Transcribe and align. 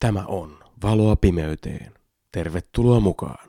Tämä 0.00 0.24
on 0.26 0.58
Valoa 0.82 1.16
pimeyteen. 1.16 1.92
Tervetuloa 2.32 3.00
mukaan. 3.00 3.48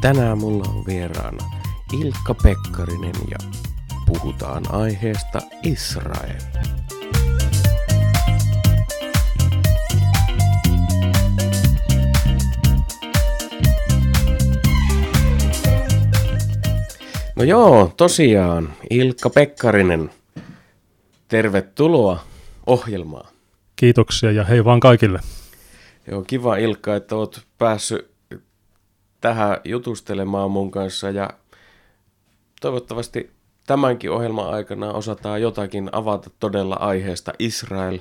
Tänään 0.00 0.38
mulla 0.38 0.64
on 0.68 0.86
vieraana 0.86 1.51
Ilkka 2.00 2.34
Pekkarinen 2.42 3.14
ja 3.30 3.36
puhutaan 4.06 4.62
aiheesta 4.74 5.40
Israel. 5.62 6.40
No 17.36 17.42
joo, 17.42 17.92
tosiaan 17.96 18.72
Ilkka 18.90 19.30
Pekkarinen, 19.30 20.10
tervetuloa 21.28 22.24
ohjelmaan. 22.66 23.32
Kiitoksia 23.76 24.32
ja 24.32 24.44
hei 24.44 24.64
vaan 24.64 24.80
kaikille. 24.80 25.20
Joo, 26.06 26.22
kiva 26.22 26.56
Ilkka, 26.56 26.96
että 26.96 27.16
oot 27.16 27.40
päässyt 27.58 28.10
tähän 29.20 29.56
jutustelemaan 29.64 30.50
mun 30.50 30.70
kanssa 30.70 31.10
ja 31.10 31.30
toivottavasti 32.62 33.30
tämänkin 33.66 34.10
ohjelman 34.10 34.50
aikana 34.54 34.92
osataan 34.92 35.42
jotakin 35.42 35.88
avata 35.92 36.30
todella 36.40 36.74
aiheesta 36.74 37.32
Israel, 37.38 37.98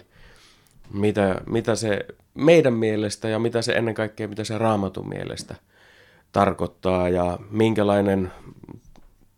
mitä, 0.94 1.42
mitä 1.46 1.76
se 1.76 2.06
meidän 2.34 2.74
mielestä 2.74 3.30
ja 3.30 3.40
mitä 3.40 3.62
se 3.62 3.74
ennen 3.74 3.94
kaikkea, 3.96 4.28
mitä 4.28 4.44
se 4.44 4.58
raamatun 4.58 5.10
mielestä 5.10 5.56
tarkoittaa 6.32 7.10
ja 7.10 7.40
minkälainen 7.50 8.32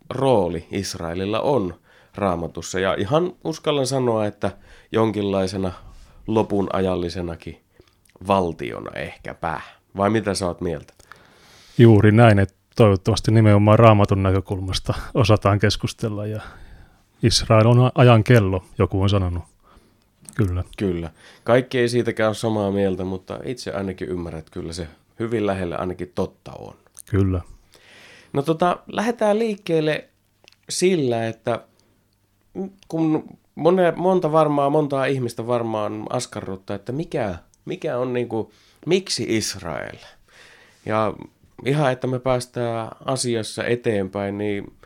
rooli 0.09 0.67
Israelilla 0.71 1.39
on 1.39 1.75
raamatussa. 2.15 2.79
Ja 2.79 2.95
ihan 2.99 3.33
uskallan 3.43 3.87
sanoa, 3.87 4.25
että 4.25 4.51
jonkinlaisena 4.91 5.71
lopun 6.27 6.69
ajallisenakin 6.73 7.61
valtiona 8.27 8.91
ehkäpä. 8.99 9.61
Vai 9.97 10.09
mitä 10.09 10.33
sä 10.33 10.47
oot 10.47 10.61
mieltä? 10.61 10.93
Juuri 11.77 12.11
näin, 12.11 12.39
että 12.39 12.55
toivottavasti 12.75 13.31
nimenomaan 13.31 13.79
raamatun 13.79 14.23
näkökulmasta 14.23 14.93
osataan 15.13 15.59
keskustella 15.59 16.25
ja 16.25 16.41
Israel 17.23 17.67
on 17.67 17.91
ajan 17.95 18.23
kello, 18.23 18.63
joku 18.77 19.01
on 19.01 19.09
sanonut. 19.09 19.43
Kyllä. 20.35 20.63
Kyllä. 20.77 21.09
Kaikki 21.43 21.79
ei 21.79 21.89
siitäkään 21.89 22.27
ole 22.27 22.35
samaa 22.35 22.71
mieltä, 22.71 23.03
mutta 23.03 23.39
itse 23.45 23.71
ainakin 23.71 24.09
ymmärrät, 24.09 24.39
että 24.39 24.51
kyllä 24.51 24.73
se 24.73 24.87
hyvin 25.19 25.47
lähellä 25.47 25.75
ainakin 25.75 26.11
totta 26.15 26.51
on. 26.51 26.75
Kyllä. 27.09 27.41
No 28.33 28.41
tota, 28.41 28.77
lähdetään 28.87 29.39
liikkeelle 29.39 30.09
sillä, 30.69 31.27
että 31.27 31.59
kun 32.87 33.23
monta, 33.55 33.81
monta 33.95 34.31
varmaa, 34.31 34.69
montaa 34.69 35.05
ihmistä 35.05 35.47
varmaan 35.47 36.05
askarruttaa, 36.09 36.75
että 36.75 36.91
mikä, 36.91 37.35
mikä 37.65 37.97
on 37.97 38.13
niin 38.13 38.29
kuin, 38.29 38.51
miksi 38.85 39.25
Israel? 39.37 39.97
Ja 40.85 41.13
ihan, 41.65 41.91
että 41.91 42.07
me 42.07 42.19
päästään 42.19 42.91
asiassa 43.05 43.65
eteenpäin, 43.65 44.37
niin 44.37 44.77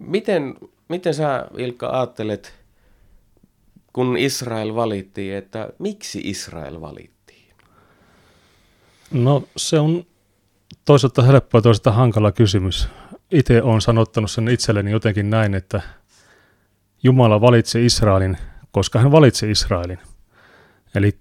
miten, 0.00 0.54
miten 0.88 1.14
sä 1.14 1.46
Ilkka 1.58 1.90
ajattelet, 1.90 2.54
kun 3.92 4.16
Israel 4.16 4.74
valittiin, 4.74 5.34
että 5.34 5.68
miksi 5.78 6.20
Israel 6.24 6.80
valittiin? 6.80 7.54
No 9.10 9.44
se 9.56 9.78
on 9.78 10.06
toisaalta 10.84 11.22
helppo 11.22 11.58
ja 11.58 11.62
toisaalta 11.62 11.92
hankala 11.92 12.32
kysymys. 12.32 12.88
Itse 13.30 13.62
olen 13.62 13.80
sanottanut 13.80 14.30
sen 14.30 14.48
itselleni 14.48 14.90
jotenkin 14.90 15.30
näin, 15.30 15.54
että 15.54 15.82
Jumala 17.02 17.40
valitsi 17.40 17.86
Israelin, 17.86 18.38
koska 18.70 18.98
hän 18.98 19.12
valitsi 19.12 19.50
Israelin. 19.50 19.98
Eli 20.94 21.12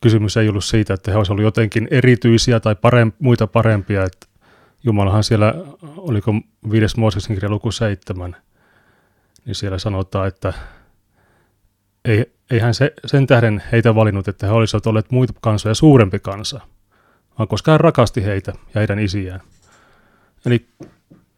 kysymys 0.00 0.36
ei 0.36 0.48
ollut 0.48 0.64
siitä, 0.64 0.94
että 0.94 1.10
he 1.10 1.16
olisivat 1.16 1.34
olleet 1.34 1.44
jotenkin 1.44 1.88
erityisiä 1.90 2.60
tai 2.60 2.74
parem, 2.74 3.12
muita 3.18 3.46
parempia. 3.46 4.04
Että 4.04 4.26
Jumalahan 4.84 5.24
siellä, 5.24 5.54
oliko 5.96 6.34
viides 6.70 6.96
Mooseksen 6.96 7.36
kirja 7.36 7.50
luku 7.50 7.72
seitsemän, 7.72 8.36
niin 9.44 9.54
siellä 9.54 9.78
sanotaan, 9.78 10.28
että 10.28 10.52
ei, 12.04 12.32
ei 12.50 12.58
hän 12.58 12.74
se, 12.74 12.92
sen 13.06 13.26
tähden 13.26 13.62
heitä 13.72 13.94
valinnut, 13.94 14.28
että 14.28 14.46
he 14.46 14.52
olisivat 14.52 14.86
olleet 14.86 15.10
muita 15.10 15.32
kansoja 15.40 15.74
suurempi 15.74 16.18
kansa, 16.18 16.60
vaan 17.38 17.48
koska 17.48 17.70
hän 17.70 17.80
rakasti 17.80 18.24
heitä 18.24 18.52
ja 18.74 18.78
heidän 18.78 18.98
isiään. 18.98 19.40
Eli 20.46 20.66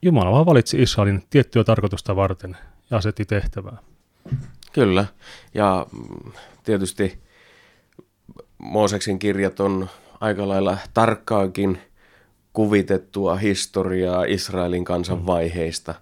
Jumala 0.03 0.33
vaan 0.33 0.47
valitsi 0.47 0.83
Israelin 0.83 1.23
tiettyä 1.31 1.65
tarkoitusta 1.65 2.17
varten 2.17 2.57
ja 2.91 2.97
asetti 2.97 3.25
tehtävää. 3.25 3.79
Kyllä, 4.73 5.05
ja 5.55 5.87
tietysti 6.65 7.19
Mooseksen 8.59 9.19
kirjat 9.19 9.61
on 9.61 9.89
aika 10.21 10.49
lailla 10.49 10.79
tarkkaakin 10.95 11.79
kuvitettua 12.53 13.37
historiaa 13.37 14.25
Israelin 14.25 14.85
kansan 14.85 15.19
mm. 15.19 15.27
vaiheista. 15.27 15.95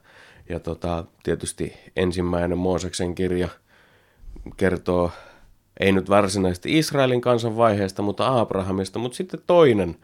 Ja 0.48 0.60
tota, 0.60 1.04
tietysti 1.22 1.72
ensimmäinen 1.96 2.58
Mooseksen 2.58 3.14
kirja 3.14 3.48
kertoo, 4.56 5.10
ei 5.80 5.92
nyt 5.92 6.10
varsinaisesti 6.10 6.78
Israelin 6.78 7.20
kansan 7.20 7.56
vaiheesta, 7.56 8.02
mutta 8.02 8.40
Abrahamista, 8.40 8.98
mutta 8.98 9.16
sitten 9.16 9.40
toinen 9.46 9.96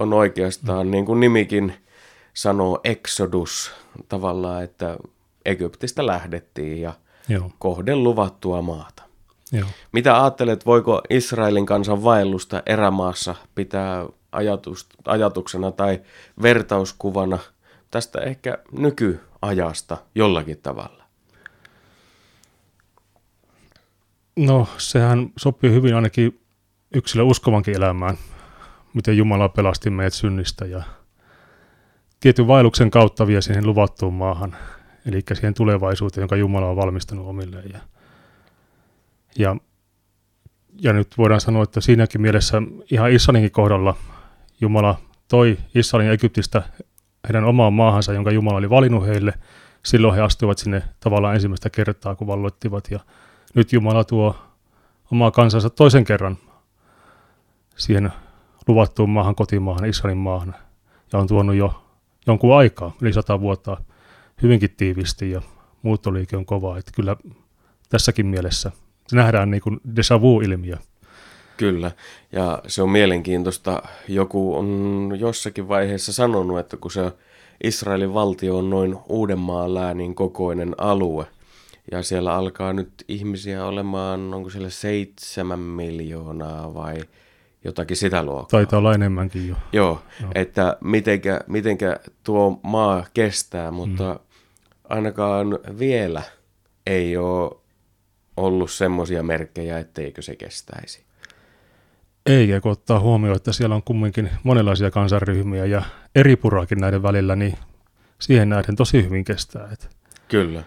on 0.00 0.12
oikeastaan, 0.12 0.86
mm. 0.86 0.90
niin 0.90 1.06
kuin 1.06 1.20
nimikin 1.20 1.74
sanoo, 2.34 2.80
Exodus 2.84 3.72
tavallaan, 4.08 4.64
että 4.64 4.96
Egyptistä 5.44 6.06
lähdettiin 6.06 6.80
ja 6.80 6.92
Joo. 7.28 7.50
kohden 7.58 8.04
luvattua 8.04 8.62
maata. 8.62 9.07
Joo. 9.52 9.68
Mitä 9.92 10.22
ajattelet, 10.22 10.66
voiko 10.66 11.02
Israelin 11.10 11.66
kansan 11.66 12.04
vaellusta 12.04 12.62
erämaassa 12.66 13.34
pitää 13.54 14.06
ajatus, 14.32 14.88
ajatuksena 15.04 15.72
tai 15.72 16.00
vertauskuvana 16.42 17.38
tästä 17.90 18.20
ehkä 18.20 18.58
nykyajasta 18.72 19.96
jollakin 20.14 20.58
tavalla? 20.62 21.04
No, 24.36 24.68
sehän 24.78 25.30
sopii 25.36 25.72
hyvin 25.72 25.94
ainakin 25.94 26.40
yksilö 26.94 27.22
uskovankin 27.22 27.76
elämään, 27.76 28.18
miten 28.94 29.16
Jumala 29.16 29.48
pelasti 29.48 29.90
meidät 29.90 30.12
synnistä 30.12 30.66
ja 30.66 30.82
tietyn 32.20 32.46
vaelluksen 32.46 32.90
kautta 32.90 33.26
vie 33.26 33.42
siihen 33.42 33.66
luvattuun 33.66 34.14
maahan, 34.14 34.56
eli 35.06 35.22
siihen 35.34 35.54
tulevaisuuteen, 35.54 36.22
jonka 36.22 36.36
Jumala 36.36 36.70
on 36.70 36.76
valmistanut 36.76 37.26
omilleen. 37.26 37.70
Ja 37.72 37.78
ja, 39.38 39.56
ja 40.82 40.92
nyt 40.92 41.18
voidaan 41.18 41.40
sanoa, 41.40 41.62
että 41.62 41.80
siinäkin 41.80 42.20
mielessä 42.20 42.62
ihan 42.90 43.12
Israelinkin 43.12 43.52
kohdalla 43.52 43.96
Jumala 44.60 44.98
toi 45.28 45.58
Israelin 45.74 46.12
Egyptistä 46.12 46.62
heidän 47.28 47.44
omaan 47.44 47.72
maahansa, 47.72 48.12
jonka 48.12 48.30
Jumala 48.30 48.58
oli 48.58 48.70
valinnut 48.70 49.06
heille. 49.06 49.34
Silloin 49.84 50.14
he 50.14 50.20
astuivat 50.20 50.58
sinne 50.58 50.82
tavallaan 51.00 51.34
ensimmäistä 51.34 51.70
kertaa, 51.70 52.14
kun 52.14 52.26
valloittivat. 52.26 52.88
Ja 52.90 53.00
nyt 53.54 53.72
Jumala 53.72 54.04
tuo 54.04 54.36
omaa 55.12 55.30
kansansa 55.30 55.70
toisen 55.70 56.04
kerran 56.04 56.38
siihen 57.76 58.12
luvattuun 58.68 59.10
maahan, 59.10 59.34
kotimaahan, 59.34 59.88
Israelin 59.88 60.18
maahan. 60.18 60.54
Ja 61.12 61.18
on 61.18 61.26
tuonut 61.26 61.56
jo 61.56 61.84
jonkun 62.26 62.56
aikaa, 62.56 62.92
yli 63.00 63.12
sata 63.12 63.40
vuotta, 63.40 63.76
hyvinkin 64.42 64.70
tiivisti 64.76 65.30
ja 65.30 65.42
muuttoliike 65.82 66.36
on 66.36 66.46
kova. 66.46 66.78
Että 66.78 66.92
kyllä 66.94 67.16
tässäkin 67.88 68.26
mielessä 68.26 68.72
nähdään 69.12 69.50
niin 69.50 69.60
kuin 69.60 69.80
déjà 69.88 70.20
vu-ilmiö. 70.20 70.76
Kyllä, 71.56 71.90
ja 72.32 72.62
se 72.66 72.82
on 72.82 72.90
mielenkiintoista. 72.90 73.82
Joku 74.08 74.56
on 74.56 75.12
jossakin 75.18 75.68
vaiheessa 75.68 76.12
sanonut, 76.12 76.58
että 76.58 76.76
kun 76.76 76.90
se 76.90 77.12
Israelin 77.64 78.14
valtio 78.14 78.58
on 78.58 78.70
noin 78.70 78.96
Uudenmaan 79.08 79.74
läänin 79.74 80.14
kokoinen 80.14 80.74
alue, 80.78 81.26
ja 81.92 82.02
siellä 82.02 82.34
alkaa 82.34 82.72
nyt 82.72 82.92
ihmisiä 83.08 83.64
olemaan, 83.64 84.34
onko 84.34 84.50
siellä 84.50 84.70
seitsemän 84.70 85.58
miljoonaa 85.58 86.74
vai 86.74 86.96
jotakin 87.64 87.96
sitä 87.96 88.22
luokkaa. 88.22 88.58
Taitaa 88.58 88.78
olla 88.78 88.94
enemmänkin 88.94 89.48
jo. 89.48 89.56
Joo, 89.72 90.02
Joo. 90.20 90.30
että 90.34 90.76
mitenkä, 90.80 91.40
mitenkä 91.46 92.00
tuo 92.24 92.60
maa 92.62 93.06
kestää, 93.14 93.70
mutta 93.70 94.12
mm. 94.12 94.20
ainakaan 94.88 95.58
vielä 95.78 96.22
ei 96.86 97.16
ole 97.16 97.57
ollut 98.38 98.70
semmoisia 98.70 99.22
merkkejä, 99.22 99.78
etteikö 99.78 100.22
se 100.22 100.36
kestäisi. 100.36 101.04
Ei, 102.26 102.48
kun 102.62 102.72
ottaa 102.72 103.00
huomioon, 103.00 103.36
että 103.36 103.52
siellä 103.52 103.74
on 103.74 103.82
kumminkin 103.82 104.30
monenlaisia 104.42 104.90
kansanryhmiä 104.90 105.64
ja 105.64 105.82
eri 106.14 106.36
puraakin 106.36 106.78
näiden 106.78 107.02
välillä, 107.02 107.36
niin 107.36 107.58
siihen 108.18 108.48
nähden 108.48 108.76
tosi 108.76 109.04
hyvin 109.04 109.24
kestää. 109.24 109.68
Et. 109.72 109.96
Kyllä. 110.28 110.62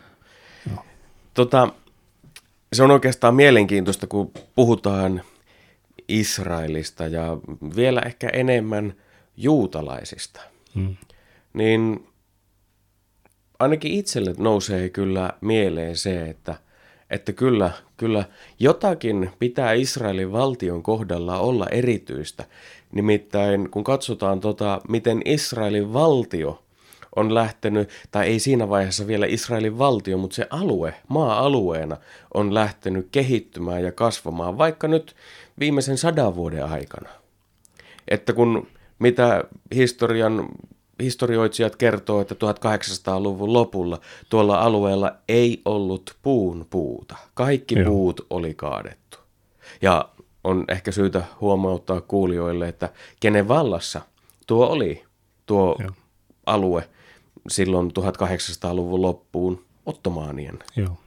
Tota, 1.34 1.74
se 2.74 2.84
on 2.84 2.92
oikeastaan 2.92 3.36
mielenkiintoista, 3.36 4.08
kun 4.08 4.32
puhutaan 4.56 5.22
Israelista 6.08 7.08
ja 7.08 7.38
vielä 7.76 8.02
ehkä 8.06 8.30
enemmän 8.30 8.94
juutalaisista. 9.38 10.42
Hmm. 10.76 10.96
Niin 11.54 12.08
ainakin 13.60 13.92
itselle 13.92 14.36
nousee 14.38 14.90
kyllä 14.90 15.34
mieleen 15.42 15.98
se, 15.98 16.30
että, 16.30 16.56
että 17.12 17.34
kyllä, 17.34 17.72
kyllä 17.98 18.26
jotakin 18.60 19.32
pitää 19.40 19.74
Israelin 19.74 20.32
valtion 20.32 20.84
kohdalla 20.84 21.40
olla 21.40 21.68
erityistä. 21.72 22.46
Nimittäin 22.92 23.70
kun 23.70 23.84
katsotaan, 23.84 24.40
tota, 24.40 24.82
miten 24.90 25.22
Israelin 25.26 25.94
valtio 25.94 26.64
on 27.16 27.34
lähtenyt, 27.34 27.90
tai 28.12 28.28
ei 28.28 28.40
siinä 28.40 28.70
vaiheessa 28.70 29.08
vielä 29.08 29.26
Israelin 29.26 29.78
valtio, 29.78 30.18
mutta 30.18 30.36
se 30.36 30.48
alue, 30.50 30.94
maa-alueena 31.08 31.98
on 32.34 32.54
lähtenyt 32.54 33.08
kehittymään 33.12 33.84
ja 33.84 33.92
kasvamaan, 33.92 34.58
vaikka 34.58 34.88
nyt 34.88 35.16
viimeisen 35.60 35.98
sadan 35.98 36.36
vuoden 36.36 36.66
aikana. 36.66 37.10
Että 38.08 38.34
kun 38.34 38.68
mitä 39.00 39.44
historian 39.76 40.48
historioitsijat 41.02 41.76
kertoo, 41.76 42.22
että 42.22 42.36
1800-luvun 42.36 43.54
lopulla 43.54 44.00
tuolla 44.30 44.60
alueella 44.60 45.16
ei 45.28 45.62
ollut 45.66 46.18
puun 46.22 46.68
puuta. 46.70 47.16
Kaikki 47.34 47.80
Joo. 47.80 47.86
puut 47.86 48.26
oli 48.30 48.54
kaadettu. 48.54 49.18
Ja 49.82 50.10
on 50.44 50.66
ehkä 50.68 50.92
syytä 50.92 51.24
huomauttaa 51.42 52.02
kuulijoille, 52.02 52.68
että 52.68 52.90
kenen 53.20 53.48
vallassa 53.48 54.02
tuo 54.48 54.68
oli, 54.68 55.04
tuo 55.46 55.76
Joo. 55.80 55.92
alue 56.46 56.90
silloin 57.48 57.92
1800-luvun 58.00 59.02
loppuun 59.02 59.66
ottomaanien. 59.86 60.60
Joo. 60.76 60.98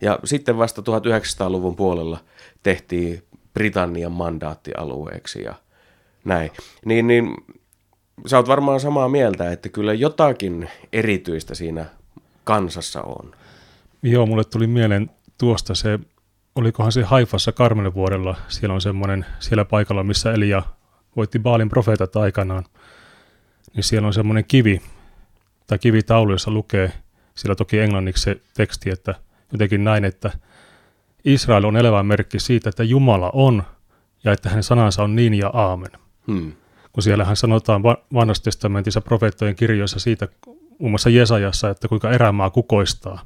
Ja 0.00 0.18
sitten 0.24 0.58
vasta 0.58 0.82
1900-luvun 0.82 1.76
puolella 1.76 2.18
tehtiin 2.62 3.22
Britannian 3.54 4.12
mandaattialueeksi 4.12 5.42
ja 5.42 5.54
näin. 6.24 6.50
Niin, 6.84 7.06
niin 7.06 7.36
sä 8.26 8.36
oot 8.36 8.48
varmaan 8.48 8.80
samaa 8.80 9.08
mieltä, 9.08 9.52
että 9.52 9.68
kyllä 9.68 9.94
jotakin 9.94 10.68
erityistä 10.92 11.54
siinä 11.54 11.86
kansassa 12.44 13.02
on. 13.02 13.30
Joo, 14.02 14.26
mulle 14.26 14.44
tuli 14.44 14.66
mieleen 14.66 15.10
tuosta 15.38 15.74
se, 15.74 15.98
olikohan 16.54 16.92
se 16.92 17.02
Haifassa 17.02 17.52
Karmelen 17.52 17.94
vuodella, 17.94 18.36
siellä 18.48 18.74
on 18.74 18.80
semmoinen, 18.80 19.26
siellä 19.38 19.64
paikalla, 19.64 20.04
missä 20.04 20.32
Elia 20.32 20.62
voitti 21.16 21.38
Baalin 21.38 21.68
profeetat 21.68 22.16
aikanaan, 22.16 22.64
niin 23.76 23.84
siellä 23.84 24.06
on 24.06 24.14
semmoinen 24.14 24.44
kivi, 24.44 24.82
tai 25.66 25.78
kivitaulu, 25.78 26.32
jossa 26.32 26.50
lukee, 26.50 26.92
sillä 27.34 27.54
toki 27.54 27.78
englanniksi 27.78 28.22
se 28.22 28.40
teksti, 28.54 28.90
että 28.90 29.14
jotenkin 29.52 29.84
näin, 29.84 30.04
että 30.04 30.30
Israel 31.24 31.64
on 31.64 31.76
elävä 31.76 32.02
merkki 32.02 32.40
siitä, 32.40 32.68
että 32.68 32.84
Jumala 32.84 33.30
on 33.32 33.62
ja 34.24 34.32
että 34.32 34.48
hänen 34.48 34.62
sanansa 34.62 35.02
on 35.02 35.16
niin 35.16 35.34
ja 35.34 35.50
aamen. 35.54 35.90
Hmm 36.26 36.52
kun 36.98 37.02
siellähän 37.02 37.36
sanotaan 37.36 37.82
vanhassa 38.14 38.42
testamentissa 38.42 39.00
profeettojen 39.00 39.56
kirjoissa 39.56 39.98
siitä, 39.98 40.28
muun 40.78 40.90
muassa 40.90 41.10
Jesajassa, 41.10 41.70
että 41.70 41.88
kuinka 41.88 42.10
erämaa 42.10 42.50
kukoistaa. 42.50 43.22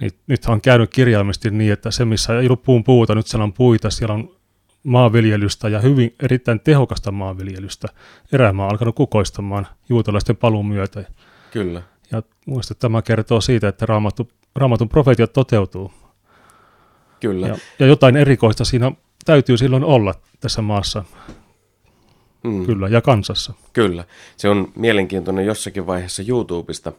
Niin 0.00 0.10
nyt 0.26 0.46
on 0.46 0.60
käynyt 0.60 0.90
kirjaimesti 0.90 1.50
niin, 1.50 1.72
että 1.72 1.90
se 1.90 2.04
missä 2.04 2.38
ei 2.38 2.46
ollut 2.46 2.62
puun 2.62 2.84
puuta, 2.84 3.14
nyt 3.14 3.26
siellä 3.26 3.44
on 3.44 3.52
puita, 3.52 3.90
siellä 3.90 4.14
on 4.14 4.36
maanviljelystä 4.82 5.68
ja 5.68 5.80
hyvin 5.80 6.14
erittäin 6.22 6.60
tehokasta 6.60 7.12
maanviljelystä. 7.12 7.88
Erämaa 8.32 8.66
on 8.66 8.72
alkanut 8.72 8.94
kukoistamaan 8.94 9.66
juutalaisten 9.88 10.36
paluun 10.36 10.66
myötä. 10.66 11.04
Kyllä. 11.50 11.82
Ja 12.12 12.22
muista 12.46 12.74
tämä 12.74 13.02
kertoo 13.02 13.40
siitä, 13.40 13.68
että 13.68 13.86
raamattu, 13.86 14.28
raamatun 14.56 14.88
profeetiot 14.88 15.32
toteutuu. 15.32 15.92
Kyllä. 17.20 17.46
Ja, 17.46 17.56
ja 17.78 17.86
jotain 17.86 18.16
erikoista 18.16 18.64
siinä 18.64 18.92
täytyy 19.24 19.58
silloin 19.58 19.84
olla 19.84 20.14
tässä 20.40 20.62
maassa. 20.62 21.04
Mm. 22.44 22.66
Kyllä, 22.66 22.88
ja 22.88 23.00
kansassa. 23.00 23.52
Kyllä. 23.72 24.04
Se 24.36 24.48
on 24.48 24.72
mielenkiintoinen 24.76 25.46
jossakin 25.46 25.86
vaiheessa 25.86 26.22
YouTubesta. 26.28 26.92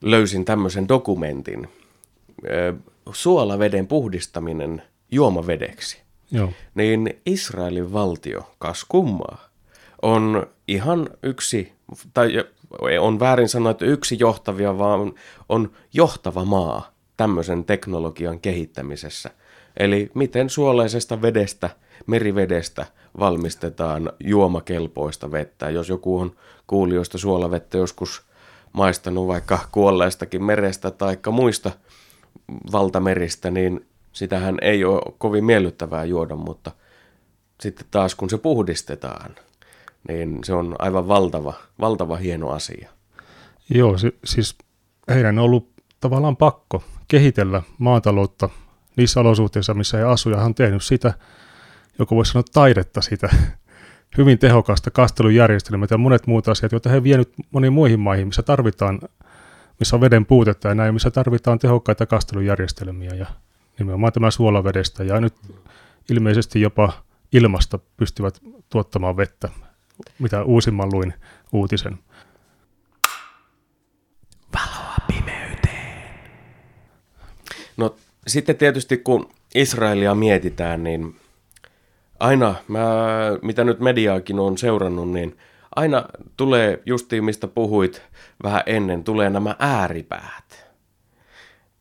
Löysin 0.00 0.44
tämmöisen 0.44 0.88
dokumentin. 0.88 1.68
Suolaveden 3.12 3.86
puhdistaminen 3.86 4.82
juomavedeksi. 5.10 6.02
Joo. 6.30 6.52
Niin 6.74 7.20
Israelin 7.26 7.92
valtio, 7.92 8.54
kas 8.58 8.84
kummaa, 8.88 9.48
on 10.02 10.46
ihan 10.68 11.10
yksi, 11.22 11.72
tai 12.14 12.44
on 13.00 13.20
väärin 13.20 13.48
sanoa, 13.48 13.70
että 13.70 13.84
yksi 13.84 14.16
johtavia, 14.18 14.78
vaan 14.78 15.12
on 15.48 15.70
johtava 15.94 16.44
maa 16.44 16.92
tämmöisen 17.16 17.64
teknologian 17.64 18.40
kehittämisessä. 18.40 19.30
Eli 19.76 20.10
miten 20.14 20.50
suolaisesta 20.50 21.22
vedestä, 21.22 21.70
merivedestä– 22.06 22.86
valmistetaan 23.18 24.12
juomakelpoista 24.24 25.30
vettä. 25.30 25.70
Jos 25.70 25.88
joku 25.88 26.18
on 26.18 26.36
kuulijoista 26.66 27.18
suolavettä 27.18 27.78
joskus 27.78 28.22
maistanut 28.72 29.26
vaikka 29.26 29.58
kuolleestakin 29.72 30.44
merestä 30.44 30.90
tai 30.90 31.18
muista 31.30 31.70
valtameristä, 32.72 33.50
niin 33.50 33.86
sitähän 34.12 34.58
ei 34.62 34.84
ole 34.84 35.14
kovin 35.18 35.44
miellyttävää 35.44 36.04
juoda, 36.04 36.36
mutta 36.36 36.70
sitten 37.60 37.86
taas 37.90 38.14
kun 38.14 38.30
se 38.30 38.38
puhdistetaan, 38.38 39.34
niin 40.08 40.38
se 40.44 40.52
on 40.52 40.76
aivan 40.78 41.08
valtava, 41.08 41.54
valtava 41.80 42.16
hieno 42.16 42.50
asia. 42.50 42.90
Joo, 43.74 43.98
si- 43.98 44.18
siis 44.24 44.56
heidän 45.08 45.38
on 45.38 45.44
ollut 45.44 45.72
tavallaan 46.00 46.36
pakko 46.36 46.84
kehitellä 47.08 47.62
maataloutta 47.78 48.48
niissä 48.96 49.20
olosuhteissa, 49.20 49.74
missä 49.74 49.98
he 49.98 50.04
asuvat, 50.04 50.36
ja 50.36 50.40
hän 50.40 50.46
on 50.46 50.54
tehnyt 50.54 50.82
sitä 50.82 51.14
joku 51.98 52.16
voisi 52.16 52.32
sanoa 52.32 52.44
taidetta 52.52 53.00
sitä, 53.00 53.28
hyvin 54.18 54.38
tehokasta 54.38 54.90
kastelujärjestelmää 54.90 55.86
ja 55.90 55.98
monet 55.98 56.26
muut 56.26 56.48
asiat, 56.48 56.72
joita 56.72 56.90
he 56.90 57.02
vienyt 57.02 57.32
moniin 57.50 57.72
muihin 57.72 58.00
maihin, 58.00 58.26
missä 58.26 58.42
tarvitaan, 58.42 59.00
missä 59.78 59.96
on 59.96 60.00
veden 60.00 60.26
puutetta 60.26 60.68
ja 60.68 60.74
näin, 60.74 60.94
missä 60.94 61.10
tarvitaan 61.10 61.58
tehokkaita 61.58 62.06
kastelujärjestelmiä 62.06 63.10
ja 63.14 63.26
nimenomaan 63.78 64.12
tämä 64.12 64.30
suolavedestä 64.30 65.04
ja 65.04 65.20
nyt 65.20 65.34
ilmeisesti 66.10 66.60
jopa 66.60 66.92
ilmasta 67.32 67.78
pystyvät 67.96 68.40
tuottamaan 68.68 69.16
vettä, 69.16 69.48
mitä 70.18 70.44
uusimman 70.44 70.88
luin 70.92 71.14
uutisen. 71.52 71.98
Valoa 74.54 74.94
pimeyteen. 75.06 76.02
No 77.76 77.96
sitten 78.26 78.56
tietysti 78.56 78.96
kun 78.96 79.30
Israelia 79.54 80.14
mietitään, 80.14 80.84
niin 80.84 81.16
aina, 82.22 82.54
mä, 82.68 82.80
mitä 83.42 83.64
nyt 83.64 83.80
mediaakin 83.80 84.38
on 84.38 84.58
seurannut, 84.58 85.10
niin 85.10 85.38
aina 85.76 86.04
tulee 86.36 86.82
justiin, 86.86 87.24
mistä 87.24 87.48
puhuit 87.48 88.02
vähän 88.42 88.62
ennen, 88.66 89.04
tulee 89.04 89.30
nämä 89.30 89.56
ääripäät. 89.58 90.72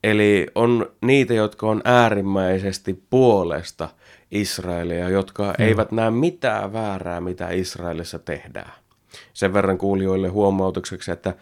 Eli 0.04 0.48
on 0.56 0.92
niitä, 1.02 1.34
jotka 1.34 1.68
on 1.68 1.82
äärimmäisesti 1.86 3.04
puolesta 3.10 3.90
Israelia, 4.32 5.10
jotka 5.10 5.44
hmm. 5.44 5.66
eivät 5.66 5.92
näe 5.92 6.12
mitään 6.12 6.74
väärää, 6.74 7.22
mitä 7.22 7.50
Israelissa 7.50 8.20
tehdään. 8.20 8.74
Sen 9.34 9.54
verran 9.54 9.78
kuulijoille 9.78 10.28
huomautukseksi, 10.28 11.12
että 11.12 11.34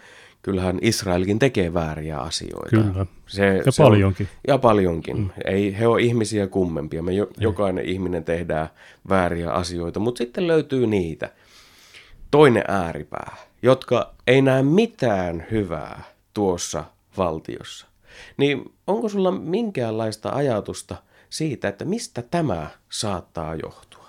kyllähän 0.41 0.79
Israelkin 0.81 1.39
tekee 1.39 1.73
vääriä 1.73 2.17
asioita. 2.17 2.69
Kyllä, 2.69 3.05
se, 3.27 3.61
ja 3.65 3.71
se 3.71 3.83
paljonkin. 3.83 4.27
On, 4.31 4.39
ja 4.47 4.57
paljonkin. 4.57 5.17
Mm. 5.17 5.29
Ei, 5.45 5.77
he 5.79 5.87
on 5.87 5.99
ihmisiä 5.99 6.47
kummempia. 6.47 7.03
Me 7.03 7.13
jo, 7.13 7.27
jokainen 7.37 7.85
ihminen 7.85 8.23
tehdään 8.23 8.69
vääriä 9.09 9.51
asioita, 9.51 9.99
mutta 9.99 10.17
sitten 10.17 10.47
löytyy 10.47 10.87
niitä. 10.87 11.29
Toinen 12.31 12.63
ääripää, 12.67 13.35
jotka 13.61 14.13
ei 14.27 14.41
näe 14.41 14.63
mitään 14.63 15.45
hyvää 15.51 16.03
tuossa 16.33 16.83
valtiossa. 17.17 17.87
Niin 18.37 18.73
onko 18.87 19.09
sulla 19.09 19.31
minkäänlaista 19.31 20.29
ajatusta 20.29 20.95
siitä, 21.29 21.67
että 21.67 21.85
mistä 21.85 22.21
tämä 22.21 22.67
saattaa 22.89 23.55
johtua? 23.55 24.05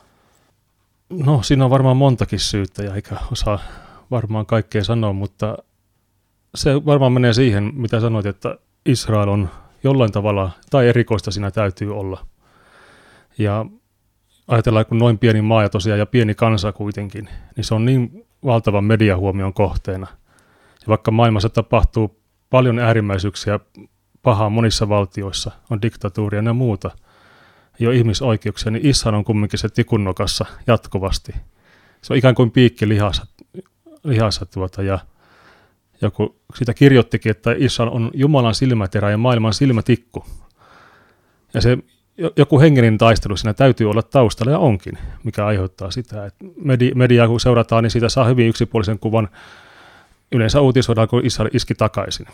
No, 1.11 1.43
siinä 1.43 1.65
on 1.65 1.71
varmaan 1.71 1.97
montakin 1.97 2.39
syyttä 2.39 2.83
ja 2.83 2.95
eikä 2.95 3.17
osaa 3.33 3.59
varmaan 4.11 4.47
kaikkea 4.47 4.85
sanoa, 4.85 5.13
mutta 5.13 5.59
se 6.55 6.85
varmaan 6.87 7.13
menee 7.13 7.33
siihen, 7.33 7.73
mitä 7.75 8.01
sanoit, 8.01 8.27
että 8.27 8.59
Israel 8.87 9.29
on 9.29 9.49
jollain 9.85 10.13
tavalla, 10.13 10.51
tai 10.71 10.89
erikoista 10.89 11.31
siinä 11.31 11.51
täytyy 11.51 11.97
olla. 11.97 12.27
Ja 13.39 13.67
ajatellaan, 14.49 14.87
kun 14.87 14.99
noin 14.99 15.19
pieni 15.19 15.43
maa 15.43 15.63
ja 15.63 15.69
tosiaan 15.69 15.99
ja 15.99 16.07
pieni 16.07 16.35
kansa 16.35 16.73
kuitenkin, 16.73 17.29
niin 17.57 17.65
se 17.65 17.75
on 17.75 17.85
niin 17.85 18.27
valtavan 18.45 18.85
mediahuomion 18.85 19.55
kohteena. 19.55 20.07
Ja 20.81 20.89
vaikka 20.89 21.11
maailmassa 21.11 21.49
tapahtuu 21.49 22.21
paljon 22.51 22.79
äärimmäisyyksiä 22.79 23.61
pahaa 24.23 24.51
monissa 24.51 24.89
valtioissa, 24.89 25.51
on 25.71 25.83
diktatuuria 25.83 26.43
ja 26.43 26.55
muuta, 26.55 26.91
ole 27.87 27.97
ihmisoikeuksia, 27.97 28.73
niin 28.73 28.87
Israel 28.87 29.15
on 29.15 29.25
kumminkin 29.25 29.59
se 29.59 29.69
tikunnokassa 29.69 30.45
jatkuvasti. 30.67 31.33
Se 32.03 32.13
on 32.13 32.17
ikään 32.17 32.35
kuin 32.35 32.51
piikki 32.51 32.89
lihassa, 32.89 33.27
lihassa 34.05 34.47
tuota, 34.47 34.83
ja 34.83 34.99
joku 36.03 36.37
sitä 36.55 36.75
kirjoittikin, 36.75 37.31
että 37.31 37.55
Israel 37.59 37.91
on 37.93 38.11
Jumalan 38.15 38.55
silmäterä 38.55 39.11
ja 39.11 39.19
maailman 39.19 39.55
silmätikku. 39.55 40.25
Ja 41.55 41.61
se 41.61 41.79
joku 42.37 42.61
hengellinen 42.61 42.99
taistelu 42.99 43.37
siinä 43.37 43.55
täytyy 43.55 43.91
olla 43.91 44.03
taustalla 44.03 44.53
ja 44.53 44.59
onkin, 44.59 44.99
mikä 45.25 45.47
aiheuttaa 45.47 45.91
sitä. 45.91 46.27
Että 46.27 46.45
medi- 46.45 46.95
mediaa 46.95 47.29
kun 47.29 47.41
seurataan, 47.41 47.85
niin 47.85 47.91
siitä 47.91 48.09
saa 48.09 48.25
hyvin 48.25 48.49
yksipuolisen 48.49 48.99
kuvan. 48.99 49.29
Yleensä 50.33 50.61
uutisoidaan, 50.61 51.09
kun 51.09 51.27
Israel 51.27 51.51
iski 51.53 51.75
takaisin. 51.75 52.27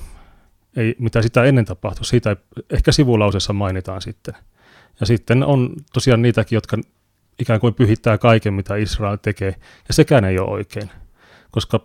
Ei, 0.76 0.96
mitä 0.98 1.22
sitä 1.22 1.44
ennen 1.44 1.64
tapahtui, 1.64 2.04
siitä 2.04 2.36
ehkä 2.70 2.92
sivulausessa 2.92 3.52
mainitaan 3.52 4.02
sitten. 4.02 4.34
Ja 5.00 5.06
sitten 5.06 5.44
on 5.44 5.72
tosiaan 5.92 6.22
niitäkin, 6.22 6.56
jotka 6.56 6.76
ikään 7.38 7.60
kuin 7.60 7.74
pyhittää 7.74 8.18
kaiken, 8.18 8.54
mitä 8.54 8.76
Israel 8.76 9.16
tekee, 9.16 9.54
ja 9.88 9.94
sekään 9.94 10.24
ei 10.24 10.38
ole 10.38 10.50
oikein. 10.50 10.90
Koska 11.50 11.80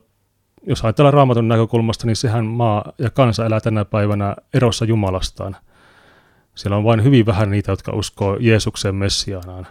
jos 0.67 0.85
ajatellaan 0.85 1.13
raamatun 1.13 1.47
näkökulmasta, 1.47 2.07
niin 2.07 2.15
sehän 2.15 2.45
maa 2.45 2.91
ja 2.97 3.09
kansa 3.09 3.45
elää 3.45 3.59
tänä 3.59 3.85
päivänä 3.85 4.35
erossa 4.53 4.85
Jumalastaan– 4.85 5.55
siellä 6.55 6.77
on 6.77 6.83
vain 6.83 7.03
hyvin 7.03 7.25
vähän 7.25 7.51
niitä, 7.51 7.71
jotka 7.71 7.91
uskoo 7.95 8.37
Jeesuksen 8.39 8.95
Messiaanaan. 8.95 9.67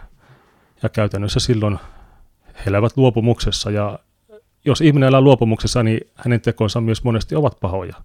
Ja 0.83 0.89
käytännössä 0.89 1.39
silloin 1.39 1.79
he 2.53 2.61
elävät 2.67 2.97
luopumuksessa 2.97 3.71
ja 3.71 3.99
jos 4.65 4.81
ihminen 4.81 5.07
elää 5.07 5.21
luopumuksessa, 5.21 5.83
niin 5.83 5.99
hänen 6.15 6.41
tekonsa 6.41 6.81
myös 6.81 7.03
monesti 7.03 7.35
ovat 7.35 7.57
pahoja. 7.59 7.95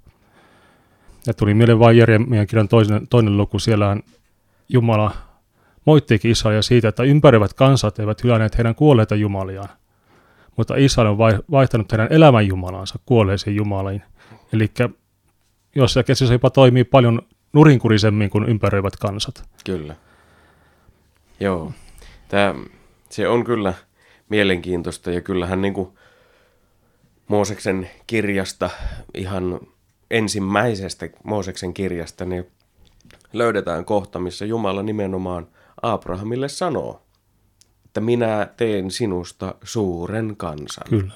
Ja 1.27 1.35
tuli 1.35 1.55
mieleen 1.55 1.79
vain 1.79 1.99
Jeremian 1.99 2.47
kirjan 2.47 2.69
toinen, 2.69 3.09
toinen 3.09 3.37
luku, 3.37 3.59
siellä 3.59 3.97
Jumala 4.69 5.13
moittiikin 5.85 6.31
Israelia 6.31 6.63
siitä, 6.63 6.89
että 6.89 7.03
ympäröivät 7.03 7.53
kansat 7.53 7.99
eivät 7.99 8.25
hylänneet 8.25 8.59
heidän 8.59 8.75
kuolleita 8.75 9.15
jumaliaan. 9.15 9.69
Mutta 10.57 10.77
Israel 10.77 11.11
on 11.11 11.19
vaihtanut 11.51 11.93
heidän 11.93 12.09
elämän 12.11 12.47
jumalansa 12.47 12.99
kuolleisiin 13.07 13.57
jumaliin. 13.57 14.03
Eli 14.53 14.71
jos 15.75 15.93
se 15.93 16.03
keskissä 16.03 16.35
jopa 16.35 16.51
toimii 16.51 16.85
paljon 16.85 17.23
nurinkurisemmin 17.53 18.31
kuin 18.31 18.45
ympäröivät 18.45 18.97
kansat. 18.97 19.45
Kyllä. 19.65 19.97
Joo. 21.41 21.73
Tämä, 22.29 22.55
se 23.11 23.29
on 23.29 23.45
kyllä 23.45 23.75
mielenkiintoista 24.29 25.11
ja 25.11 25.21
kyllähän 25.21 25.63
niin 25.63 25.75
kuin 25.75 25.89
Mooseksen 27.29 27.91
kirjasta, 28.07 28.71
ihan 29.15 29.61
ensimmäisestä 30.11 31.09
Mooseksen 31.25 31.75
kirjasta, 31.75 32.25
niin 32.25 32.47
löydetään 33.33 33.85
kohta, 33.85 34.19
missä 34.19 34.45
Jumala 34.45 34.83
nimenomaan 34.83 35.47
Abrahamille 35.83 36.49
sanoo, 36.49 37.06
että 37.97 38.05
minä 38.05 38.49
teen 38.57 38.91
sinusta 38.91 39.55
suuren 39.65 40.37
kansan. 40.37 40.87
Kyllä. 40.91 41.13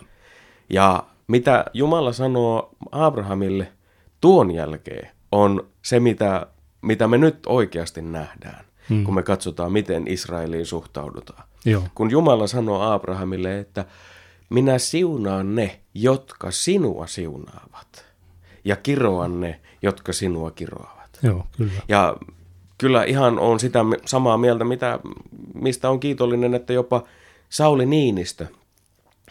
Ja 0.70 1.04
mitä 1.26 1.64
Jumala 1.74 2.12
sanoo 2.12 2.70
Abrahamille 2.92 3.72
tuon 4.20 4.50
jälkeen, 4.50 5.10
on 5.32 5.66
se, 5.82 6.00
mitä, 6.00 6.46
mitä 6.82 7.08
me 7.08 7.18
nyt 7.18 7.38
oikeasti 7.46 8.02
nähdään, 8.02 8.64
hmm. 8.88 9.04
kun 9.04 9.14
me 9.14 9.22
katsotaan, 9.22 9.72
miten 9.72 10.08
Israeliin 10.08 10.66
suhtaudutaan. 10.66 11.42
Joo. 11.64 11.82
Kun 11.94 12.10
Jumala 12.10 12.46
sanoo 12.46 12.82
Abrahamille, 12.82 13.58
että 13.58 13.84
minä 14.50 14.78
siunaan 14.78 15.54
ne, 15.54 15.80
jotka 15.94 16.50
sinua 16.50 17.06
siunaavat, 17.06 18.06
ja 18.64 18.76
kiroan 18.76 19.40
ne, 19.40 19.60
jotka 19.82 20.12
sinua 20.12 20.50
kiroavat. 20.50 21.18
Joo, 21.22 21.46
kyllä. 21.56 21.82
Ja 21.88 22.16
kyllä 22.80 23.04
ihan 23.04 23.38
on 23.38 23.60
sitä 23.60 23.78
samaa 24.06 24.38
mieltä, 24.38 24.64
mitä, 24.64 24.98
mistä 25.54 25.90
on 25.90 26.00
kiitollinen, 26.00 26.54
että 26.54 26.72
jopa 26.72 27.02
Sauli 27.48 27.86
Niinistö, 27.86 28.46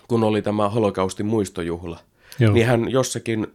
kun 0.08 0.24
oli 0.24 0.42
tämä 0.42 0.70
holokaustin 0.70 1.26
muistojuhla, 1.26 2.00
Joo. 2.40 2.54
niin 2.54 2.66
hän 2.66 2.92
jossakin 2.92 3.48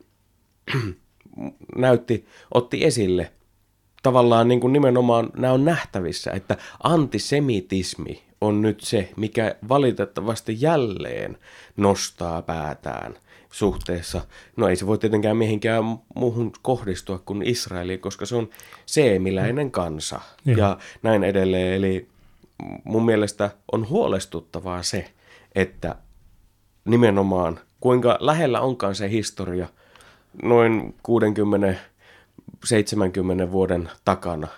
näytti, 1.76 2.26
otti 2.54 2.84
esille 2.84 3.32
tavallaan 4.02 4.48
niin 4.48 4.60
kuin 4.60 4.72
nimenomaan 4.72 5.30
nämä 5.36 5.52
on 5.52 5.64
nähtävissä, 5.64 6.30
että 6.30 6.56
antisemitismi 6.82 8.22
on 8.40 8.62
nyt 8.62 8.80
se, 8.80 9.12
mikä 9.16 9.56
valitettavasti 9.68 10.56
jälleen 10.60 11.38
nostaa 11.76 12.42
päätään 12.42 13.14
suhteessa. 13.54 14.26
No 14.56 14.68
ei 14.68 14.76
se 14.76 14.86
voi 14.86 14.98
tietenkään 14.98 15.36
mihinkään 15.36 15.84
muuhun 16.14 16.52
kohdistua 16.62 17.18
kuin 17.18 17.42
Israeliin, 17.42 18.00
koska 18.00 18.26
se 18.26 18.36
on 18.36 18.48
seemiläinen 18.86 19.70
kansa 19.70 20.20
ja, 20.44 20.58
ja 20.58 20.78
näin 21.02 21.24
edelleen. 21.24 21.74
Eli 21.74 22.08
mun 22.84 23.04
mielestä 23.04 23.50
on 23.72 23.88
huolestuttavaa 23.88 24.82
se, 24.82 25.10
että 25.54 25.96
nimenomaan 26.84 27.60
kuinka 27.80 28.18
lähellä 28.20 28.60
onkaan 28.60 28.94
se 28.94 29.10
historia– 29.10 29.68
noin 30.42 30.94
60-70 31.08 31.10
vuoden 33.50 33.90
takana, 34.04 34.48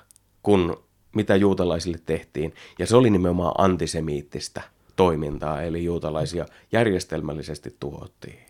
kun 0.43 0.83
mitä 1.15 1.37
juutalaisille 1.37 1.99
tehtiin. 2.07 2.55
Ja 2.79 2.87
se 2.87 2.97
oli 2.97 3.11
nimenomaan 3.11 3.55
antisemiittistä 3.59 4.63
toimintaa, 4.97 5.63
eli 5.63 5.85
juutalaisia 5.85 6.47
järjestelmällisesti 6.73 7.77
tuhottiin. 7.81 8.46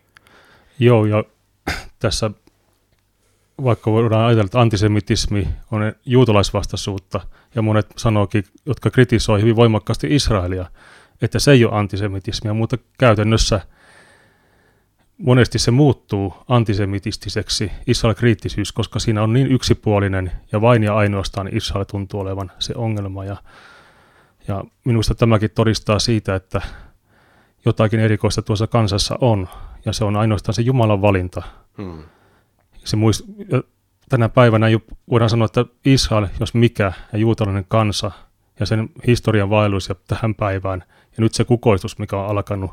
Joo, 0.79 1.05
ja 1.05 1.23
tässä 1.99 2.31
vaikka 3.63 3.91
voidaan 3.91 4.25
ajatella, 4.25 4.45
että 4.45 4.61
antisemitismi 4.61 5.47
on 5.71 5.93
juutalaisvastaisuutta, 6.05 7.21
ja 7.55 7.61
monet 7.61 7.87
sanookin, 7.97 8.43
jotka 8.65 8.89
kritisoi 8.89 9.41
hyvin 9.41 9.55
voimakkaasti 9.55 10.15
Israelia, 10.15 10.65
että 11.21 11.39
se 11.39 11.51
ei 11.51 11.65
ole 11.65 11.75
antisemitismiä, 11.75 12.53
mutta 12.53 12.77
käytännössä– 12.97 13.61
monesti 15.17 15.59
se 15.59 15.71
muuttuu 15.71 16.33
antisemitistiseksi 16.47 17.71
Israel-kriittisyys, 17.87 18.71
koska 18.71 18.99
siinä 18.99 19.23
on 19.23 19.33
niin 19.33 19.51
yksipuolinen 19.51 20.31
ja 20.51 20.61
vain 20.61 20.83
ja 20.83 20.95
ainoastaan 20.95 21.49
Israel 21.51 21.83
tuntuu 21.83 22.19
olevan 22.19 22.51
se 22.59 22.73
ongelma. 22.75 23.25
Ja, 23.25 23.37
ja 24.47 24.63
minusta 24.85 25.15
tämäkin 25.15 25.51
todistaa 25.55 25.99
siitä, 25.99 26.35
että 26.35 26.61
jotakin 27.65 27.99
erikoista 27.99 28.41
tuossa 28.41 28.67
kansassa 28.67 29.17
on, 29.21 29.47
ja 29.87 29.93
se 29.93 30.05
on 30.05 30.15
ainoastaan 30.15 30.53
se 30.53 30.61
Jumalan 30.61 31.01
valinta. 31.01 31.41
Hmm. 31.77 32.03
Se 32.83 32.95
muist, 32.95 33.25
tänä 34.09 34.29
päivänä 34.29 34.69
jo 34.69 34.79
voidaan 35.09 35.29
sanoa, 35.29 35.45
että 35.45 35.65
Israel, 35.85 36.27
jos 36.39 36.53
mikä, 36.53 36.93
ja 37.13 37.19
juutalainen 37.19 37.65
kansa, 37.67 38.11
ja 38.59 38.65
sen 38.65 38.89
historian 39.07 39.49
vaellus 39.49 39.89
ja 39.89 39.95
tähän 40.07 40.35
päivään, 40.35 40.83
ja 40.89 41.17
nyt 41.17 41.33
se 41.33 41.43
kukoistus, 41.43 41.99
mikä 41.99 42.17
on 42.17 42.29
alkanut, 42.29 42.71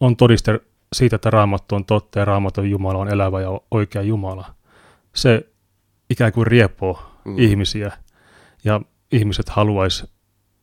on 0.00 0.16
todiste 0.16 0.60
siitä, 0.92 1.16
että 1.16 1.30
raamattu 1.30 1.74
on 1.74 1.84
totta 1.84 2.18
ja 2.18 2.24
raamaton 2.24 2.70
Jumala 2.70 2.98
on 2.98 3.08
elävä 3.08 3.40
ja 3.40 3.60
oikea 3.70 4.02
Jumala. 4.02 4.54
Se 5.14 5.48
ikään 6.10 6.32
kuin 6.32 6.46
riepoo 6.46 7.02
mm. 7.24 7.38
ihmisiä 7.38 7.92
ja 8.64 8.80
ihmiset 9.12 9.48
haluaisi 9.48 10.10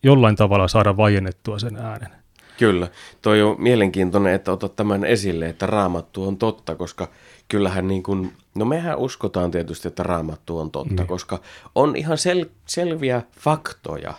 jollain 0.03 0.35
tavalla 0.35 0.67
saada 0.67 0.97
vajennettua 0.97 1.59
sen 1.59 1.77
äänen. 1.77 2.20
Kyllä. 2.61 2.87
Toi 3.21 3.41
on 3.41 3.55
mielenkiintoinen, 3.59 4.33
että 4.33 4.51
otat 4.51 4.75
tämän 4.75 5.05
esille, 5.05 5.49
että 5.49 5.65
raamattu 5.65 6.27
on 6.27 6.37
totta, 6.37 6.75
koska 6.75 7.07
kyllähän 7.47 7.87
niin 7.87 8.03
kuin, 8.03 8.33
no 8.55 8.65
mehän 8.65 8.97
uskotaan 8.97 9.51
tietysti, 9.51 9.87
että 9.87 10.03
raamattu 10.03 10.57
on 10.57 10.71
totta, 10.71 10.93
niin. 10.95 11.07
koska 11.07 11.39
on 11.75 11.95
ihan 11.95 12.17
sel- 12.17 12.49
selviä 12.65 13.21
faktoja, 13.39 14.13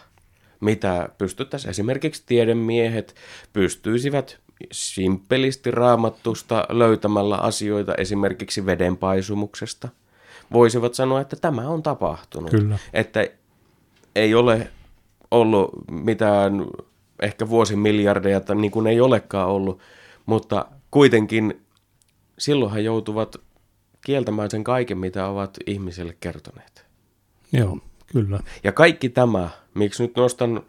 mitä 0.61 1.09
pystyttäisiin 1.19 1.71
esimerkiksi 1.71 2.23
tiedemiehet 2.27 3.15
pystyisivät 3.53 4.39
simppelisti 4.73 5.71
raamattusta 5.71 6.67
löytämällä 6.69 7.37
asioita 7.37 7.95
esimerkiksi 7.95 8.67
vedenpaisumuksesta. 8.67 9.89
Voisivat 10.53 10.95
sanoa, 10.95 11.21
että 11.21 11.37
tämä 11.37 11.69
on 11.69 11.83
tapahtunut. 11.83 12.51
Kyllä. 12.51 12.79
Että 12.93 13.27
ei 14.15 14.35
ole 14.35 14.71
ollut 15.31 15.71
mitään 15.91 16.67
ehkä 17.23 17.49
vuosimiljardeja, 17.49 18.41
niin 18.55 18.71
kuin 18.71 18.87
ei 18.87 19.01
olekaan 19.01 19.49
ollut, 19.49 19.81
mutta 20.27 20.67
kuitenkin 20.91 21.63
silloin 22.39 22.73
he 22.73 22.81
joutuvat 22.81 23.37
kieltämään 24.07 24.51
sen 24.51 24.65
kaiken, 24.65 24.99
mitä 24.99 25.27
ovat 25.27 25.57
ihmisille 25.67 26.17
kertoneet. 26.21 26.87
Joo, 27.53 27.79
kyllä. 28.13 28.41
Ja 28.65 28.73
kaikki 28.73 29.09
tämä, 29.09 29.51
miksi 29.75 30.03
nyt 30.03 30.17
nostan 30.17 30.63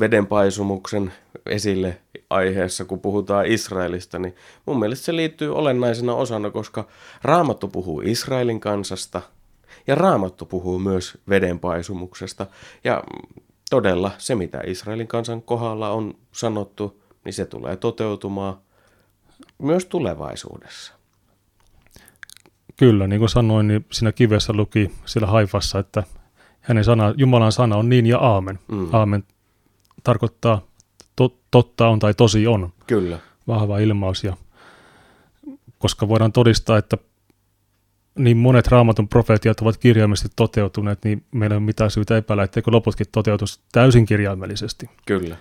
vedenpaisumuksen 0.00 1.12
esille 1.46 2.00
aiheessa, 2.30 2.84
kun 2.84 3.00
puhutaan 3.00 3.46
Israelista, 3.46 4.18
niin 4.18 4.34
mun 4.66 4.78
mielestä 4.78 5.04
se 5.04 5.16
liittyy 5.16 5.54
olennaisena 5.54 6.14
osana, 6.14 6.50
koska 6.50 6.88
Raamattu 7.22 7.68
puhuu 7.68 8.00
Israelin 8.00 8.60
kansasta 8.60 9.22
ja 9.86 9.94
Raamattu 9.94 10.46
puhuu 10.46 10.78
myös 10.78 11.18
vedenpaisumuksesta. 11.28 12.46
Ja 12.84 13.02
todella 13.70 14.10
se, 14.18 14.34
mitä 14.34 14.60
Israelin 14.66 15.06
kansan 15.06 15.42
kohdalla 15.42 15.90
on 15.90 16.14
sanottu, 16.32 17.02
niin 17.24 17.32
se 17.32 17.46
tulee 17.46 17.76
toteutumaan 17.76 18.56
myös 19.58 19.84
tulevaisuudessa. 19.84 20.92
Kyllä, 22.76 23.06
niin 23.06 23.18
kuin 23.18 23.28
sanoin, 23.28 23.68
niin 23.68 23.86
siinä 23.92 24.12
kivessä 24.12 24.52
luki 24.52 24.90
siellä 25.04 25.28
haifassa, 25.28 25.78
että 25.78 26.02
hänen 26.60 26.84
sana, 26.84 27.14
Jumalan 27.16 27.52
sana 27.52 27.76
on 27.76 27.88
niin 27.88 28.06
ja 28.06 28.18
aamen. 28.18 28.58
Mm. 28.68 28.88
Aamen 28.94 29.24
tarkoittaa 30.04 30.62
to, 31.16 31.36
totta 31.50 31.88
on 31.88 31.98
tai 31.98 32.14
tosi 32.14 32.46
on. 32.46 32.72
Kyllä. 32.86 33.18
Vahva 33.46 33.78
ilmaus. 33.78 34.24
Ja, 34.24 34.36
koska 35.78 36.08
voidaan 36.08 36.32
todistaa, 36.32 36.78
että 36.78 36.96
niin 38.24 38.36
monet 38.36 38.68
raamatun 38.68 39.08
profeetiat 39.08 39.60
ovat 39.60 39.76
kirjaimellisesti 39.76 40.32
toteutuneet, 40.36 40.98
niin 41.04 41.22
meillä 41.32 41.54
ei 41.54 41.58
ole 41.58 41.64
mitään 41.64 41.90
syytä 41.90 42.16
epäillä, 42.16 42.44
etteikö 42.44 42.70
loputkin 42.70 43.06
toteutus 43.12 43.60
täysin 43.72 44.06
kirjaimellisesti. 44.06 44.90
Kyllä. 45.06 45.36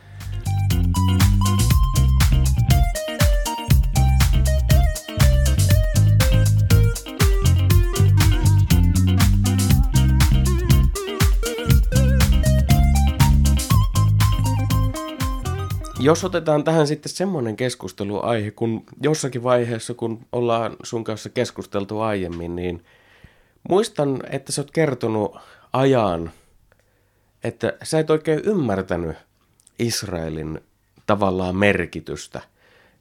Jos 15.99 16.23
otetaan 16.23 16.63
tähän 16.63 16.87
sitten 16.87 17.11
semmoinen 17.11 17.55
keskusteluaihe, 17.55 18.51
kun 18.51 18.83
jossakin 19.03 19.43
vaiheessa, 19.43 19.93
kun 19.93 20.25
ollaan 20.31 20.75
sun 20.83 21.03
kanssa 21.03 21.29
keskusteltu 21.29 21.99
aiemmin, 21.99 22.55
niin 22.55 22.85
muistan, 23.69 24.19
että 24.29 24.51
sä 24.51 24.61
oot 24.61 24.71
kertonut 24.71 25.37
ajan, 25.73 26.31
että 27.43 27.73
sä 27.83 27.99
et 27.99 28.09
oikein 28.09 28.39
ymmärtänyt 28.45 29.17
Israelin 29.79 30.61
tavallaan 31.05 31.55
merkitystä. 31.55 32.41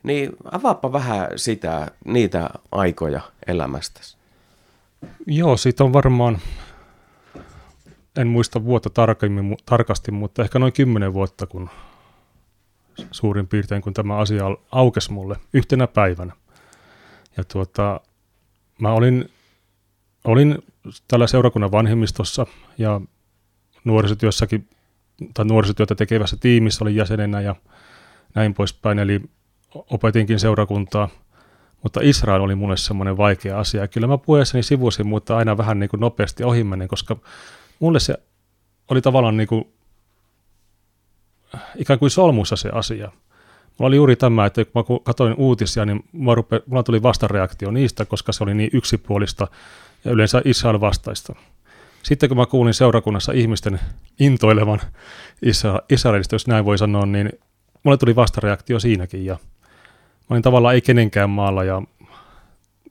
Niin 0.03 0.31
avaappa 0.53 0.93
vähän 0.93 1.29
sitä, 1.37 1.91
niitä 2.05 2.51
aikoja 2.73 3.21
elämästäsi. 3.47 4.17
Joo, 5.27 5.57
siitä 5.57 5.85
on 5.85 5.93
varmaan, 5.93 6.39
en 8.17 8.27
muista 8.27 8.65
vuotta 8.65 8.91
tarkemmin, 8.91 9.57
tarkasti, 9.67 10.11
mutta 10.11 10.43
ehkä 10.43 10.59
noin 10.59 10.73
kymmenen 10.73 11.13
vuotta, 11.13 11.47
kun 11.47 11.71
suurin 13.11 13.49
piirtein, 13.49 13.83
kun 13.83 13.95
tämä 13.95 14.17
asia 14.17 14.45
aukesi 14.73 15.13
mulle 15.13 15.37
yhtenä 15.53 15.87
päivänä. 15.87 16.33
Ja 17.37 17.45
tuota, 17.45 18.01
mä 18.79 18.93
olin, 18.93 19.31
olin 20.25 20.59
tällä 21.09 21.27
seurakunnan 21.27 21.73
vanhemmistossa 21.73 22.47
ja 22.79 23.01
nuorisotyössäkin, 23.85 24.69
tai 25.35 25.45
nuorisotyötä 25.45 25.95
tekevässä 25.95 26.37
tiimissä 26.41 26.85
olin 26.85 26.97
jäsenenä 26.97 27.41
ja 27.41 27.57
näin 28.35 28.55
poispäin, 28.55 28.99
eli 28.99 29.21
opetinkin 29.75 30.41
seurakuntaa, 30.41 31.09
mutta 31.83 32.01
Israel 32.03 32.43
oli 32.43 32.55
mulle 32.55 32.77
semmoinen 32.77 33.17
vaikea 33.17 33.59
asia. 33.59 33.81
Ja 33.81 33.89
kyllä 33.89 34.07
mä 34.07 34.19
puheessani 34.19 34.63
sivusin, 34.63 35.07
mutta 35.07 35.37
aina 35.37 35.57
vähän 35.57 35.79
niin 35.79 35.91
kuin 35.91 36.01
nopeasti 36.01 36.45
ohimennen, 36.45 36.89
koska 36.89 37.17
mulle 37.79 38.01
se 38.01 38.15
oli 38.91 39.01
tavallaan 39.01 39.37
niin 39.37 39.49
kuin 39.49 39.73
ikään 41.77 41.99
kuin 41.99 42.11
solmussa 42.11 42.57
se 42.57 42.69
asia. 42.73 43.13
Mulla 43.79 43.89
oli 43.89 43.97
juuri 43.97 44.17
tämä, 44.17 44.47
että 44.47 44.65
kun 44.65 44.73
mä 44.75 44.99
katsoin 45.03 45.35
uutisia, 45.39 45.85
niin 45.85 46.05
mulla, 46.13 46.35
rupe, 46.35 46.63
mulla 46.67 46.83
tuli 46.83 47.03
vastareaktio 47.03 47.71
niistä, 47.71 48.05
koska 48.05 48.33
se 48.33 48.45
oli 48.45 48.55
niin 48.55 48.71
yksipuolista 48.73 49.47
ja 50.05 50.11
yleensä 50.11 50.43
Israel 50.45 50.81
vastaista. 50.81 51.35
Sitten 52.03 52.29
kun 52.29 52.39
mä 52.39 52.47
kuulin 52.47 52.75
seurakunnassa 52.75 53.33
ihmisten 53.33 53.81
intoilevan 54.21 54.81
Israelista, 55.91 56.35
jos 56.35 56.47
näin 56.47 56.65
voi 56.65 56.79
sanoa, 56.79 57.07
niin 57.07 57.33
mulle 57.83 57.97
tuli 57.97 58.17
vastareaktio 58.17 58.81
siinäkin. 58.81 59.25
Ja 59.25 59.35
mä 60.19 60.35
olin 60.35 60.43
tavallaan 60.43 60.75
ei 60.75 60.81
kenenkään 60.81 61.31
maalla 61.31 61.65
ja 61.65 61.83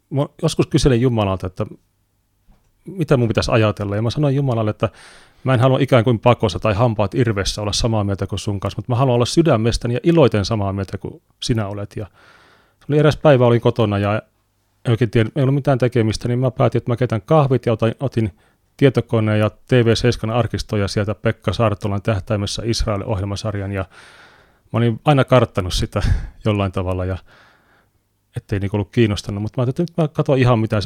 mä 0.10 0.26
joskus 0.42 0.68
kyselin 0.68 1.02
Jumalalta, 1.02 1.48
että 1.48 1.66
mitä 2.88 3.18
mun 3.18 3.28
pitäisi 3.28 3.52
ajatella. 3.52 3.96
Ja 3.96 4.02
mä 4.02 4.10
sanoin 4.10 4.36
Jumalalle, 4.36 4.72
että 4.72 4.90
Mä 5.44 5.54
en 5.54 5.60
halua 5.60 5.80
ikään 5.82 6.04
kuin 6.04 6.20
pakossa 6.20 6.60
tai 6.60 6.74
hampaat 6.74 7.16
irvessä 7.16 7.62
olla 7.62 7.74
samaa 7.74 8.04
mieltä 8.04 8.28
kuin 8.28 8.40
sun 8.40 8.60
kanssa, 8.60 8.78
mutta 8.78 8.92
mä 8.92 8.96
haluan 8.96 9.16
olla 9.16 9.26
sydämestäni 9.26 9.94
ja 9.94 10.00
iloiten 10.04 10.46
samaa 10.46 10.74
mieltä 10.74 10.98
kuin 10.98 11.22
sinä 11.44 11.68
olet. 11.68 11.96
Ja 11.96 12.06
se 12.80 12.86
oli 12.90 12.98
eräs 12.98 13.18
päivä, 13.18 13.46
olin 13.46 13.62
kotona 13.62 13.98
ja 13.98 14.22
en 14.86 14.92
oikein 14.92 15.12
tiedä, 15.12 15.30
ei 15.36 15.44
ollut 15.44 15.56
mitään 15.56 15.78
tekemistä, 15.78 16.28
niin 16.28 16.40
mä 16.40 16.52
päätin, 16.52 16.78
että 16.78 16.92
mä 16.92 16.96
ketän 16.96 17.22
kahvit 17.22 17.66
ja 17.66 17.74
otin, 17.74 17.96
otin 18.00 18.32
tietokoneen 18.78 19.40
ja 19.40 19.48
TV7 19.48 20.32
arkistoja 20.32 20.88
sieltä 20.88 21.16
Pekka 21.16 21.54
Sartolan 21.54 22.02
tähtäimessä 22.02 22.62
Israel-ohjelmasarjan 22.66 23.72
ja 23.72 23.86
mä 24.74 24.78
olin 24.78 25.00
aina 25.06 25.24
karttanut 25.24 25.74
sitä 25.74 26.02
jollain 26.46 26.72
tavalla 26.72 27.06
ja 27.06 27.18
ettei 28.38 28.60
niin 28.60 28.70
ollut 28.74 28.92
kiinnostanut, 28.92 29.42
mutta 29.42 29.62
mä 29.62 29.64
ajattelin, 29.64 29.90
että 29.90 30.02
nyt 30.04 30.10
mä 30.10 30.16
katson 30.16 30.38
ihan 30.38 30.60
mitä 30.60 30.80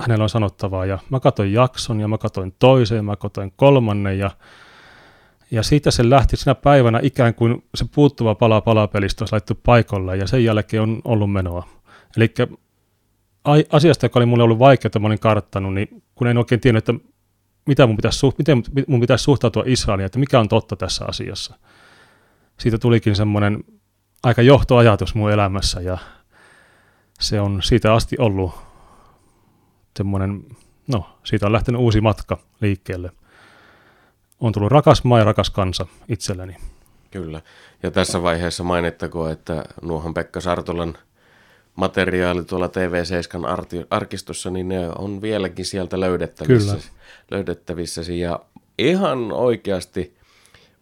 hänellä 0.00 0.22
on 0.22 0.28
sanottavaa. 0.28 0.86
Ja 0.86 0.98
mä 1.10 1.20
katsoin 1.20 1.52
jakson 1.52 2.00
ja 2.00 2.08
mä 2.08 2.18
katsoin 2.18 2.54
toisen, 2.58 3.04
mä 3.04 3.16
katsoin 3.16 3.52
kolmannen 3.56 4.18
ja, 4.18 4.30
ja 5.50 5.62
siitä 5.62 5.90
se 5.90 6.10
lähti 6.10 6.36
sinä 6.36 6.54
päivänä 6.54 7.00
ikään 7.02 7.34
kuin 7.34 7.64
se 7.74 7.84
puuttuva 7.94 8.34
pala 8.34 8.60
palapelistä 8.60 9.22
olisi 9.22 9.32
laittu 9.32 9.54
paikalle 9.54 10.16
ja 10.16 10.26
sen 10.26 10.44
jälkeen 10.44 10.82
on 10.82 11.00
ollut 11.04 11.32
menoa. 11.32 11.68
Eli 12.16 12.34
asiasta, 13.72 14.06
joka 14.06 14.18
oli 14.18 14.26
mulle 14.26 14.42
ollut 14.42 14.58
vaikea, 14.58 14.88
että 14.88 14.98
mä 14.98 15.06
olin 15.06 15.18
karttanut, 15.18 15.74
niin 15.74 16.02
kun 16.14 16.26
en 16.26 16.38
oikein 16.38 16.60
tiennyt, 16.60 16.88
että 16.88 17.04
mitä 17.66 17.86
mun 17.86 17.96
pitäisi, 17.96 18.26
miten 18.38 18.62
mun 18.86 19.00
pitäisi 19.00 19.24
suhtautua 19.24 19.62
Israeliin, 19.66 20.06
että 20.06 20.18
mikä 20.18 20.40
on 20.40 20.48
totta 20.48 20.76
tässä 20.76 21.04
asiassa. 21.08 21.54
Siitä 22.58 22.78
tulikin 22.78 23.16
semmoinen 23.16 23.64
aika 24.22 24.42
johtoajatus 24.42 25.14
mun 25.14 25.30
elämässä 25.30 25.80
ja 25.80 25.98
se 27.20 27.40
on 27.40 27.62
siitä 27.62 27.94
asti 27.94 28.16
ollut 28.18 28.67
semmoinen, 29.98 30.44
no 30.86 31.06
siitä 31.24 31.46
on 31.46 31.52
lähtenyt 31.52 31.80
uusi 31.80 32.00
matka 32.00 32.38
liikkeelle. 32.60 33.10
On 34.40 34.52
tullut 34.52 34.72
rakas 34.72 35.04
maa 35.04 35.18
ja 35.18 35.24
rakas 35.24 35.50
kansa 35.50 35.86
itselleni. 36.08 36.56
Kyllä. 37.10 37.42
Ja 37.82 37.90
tässä 37.90 38.22
vaiheessa 38.22 38.64
mainittakoon, 38.64 39.32
että 39.32 39.64
nuohon 39.82 40.14
Pekka 40.14 40.40
Sartolan 40.40 40.98
materiaali 41.74 42.44
tuolla 42.44 42.66
TV7 42.66 43.86
arkistossa, 43.90 44.50
niin 44.50 44.68
ne 44.68 44.88
on 44.98 45.22
vieläkin 45.22 45.64
sieltä 45.64 46.00
löydettävissä. 46.00 46.76
Kyllä. 46.76 46.84
löydettävissä. 47.30 48.02
Ja 48.12 48.40
ihan 48.78 49.32
oikeasti 49.32 50.16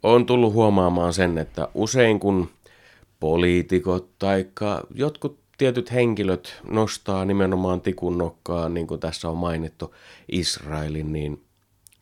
on 0.02 0.26
tullut 0.26 0.52
huomaamaan 0.52 1.12
sen, 1.12 1.38
että 1.38 1.68
usein 1.74 2.20
kun 2.20 2.50
poliitikot 3.20 4.18
tai 4.18 4.46
jotkut 4.94 5.38
tietyt 5.58 5.92
henkilöt 5.92 6.60
nostaa 6.70 7.24
nimenomaan 7.24 7.80
tikun 7.80 8.18
nokkaa, 8.18 8.68
niin 8.68 8.86
kuin 8.86 9.00
tässä 9.00 9.28
on 9.28 9.36
mainittu, 9.36 9.94
Israelin, 10.32 11.12
niin 11.12 11.42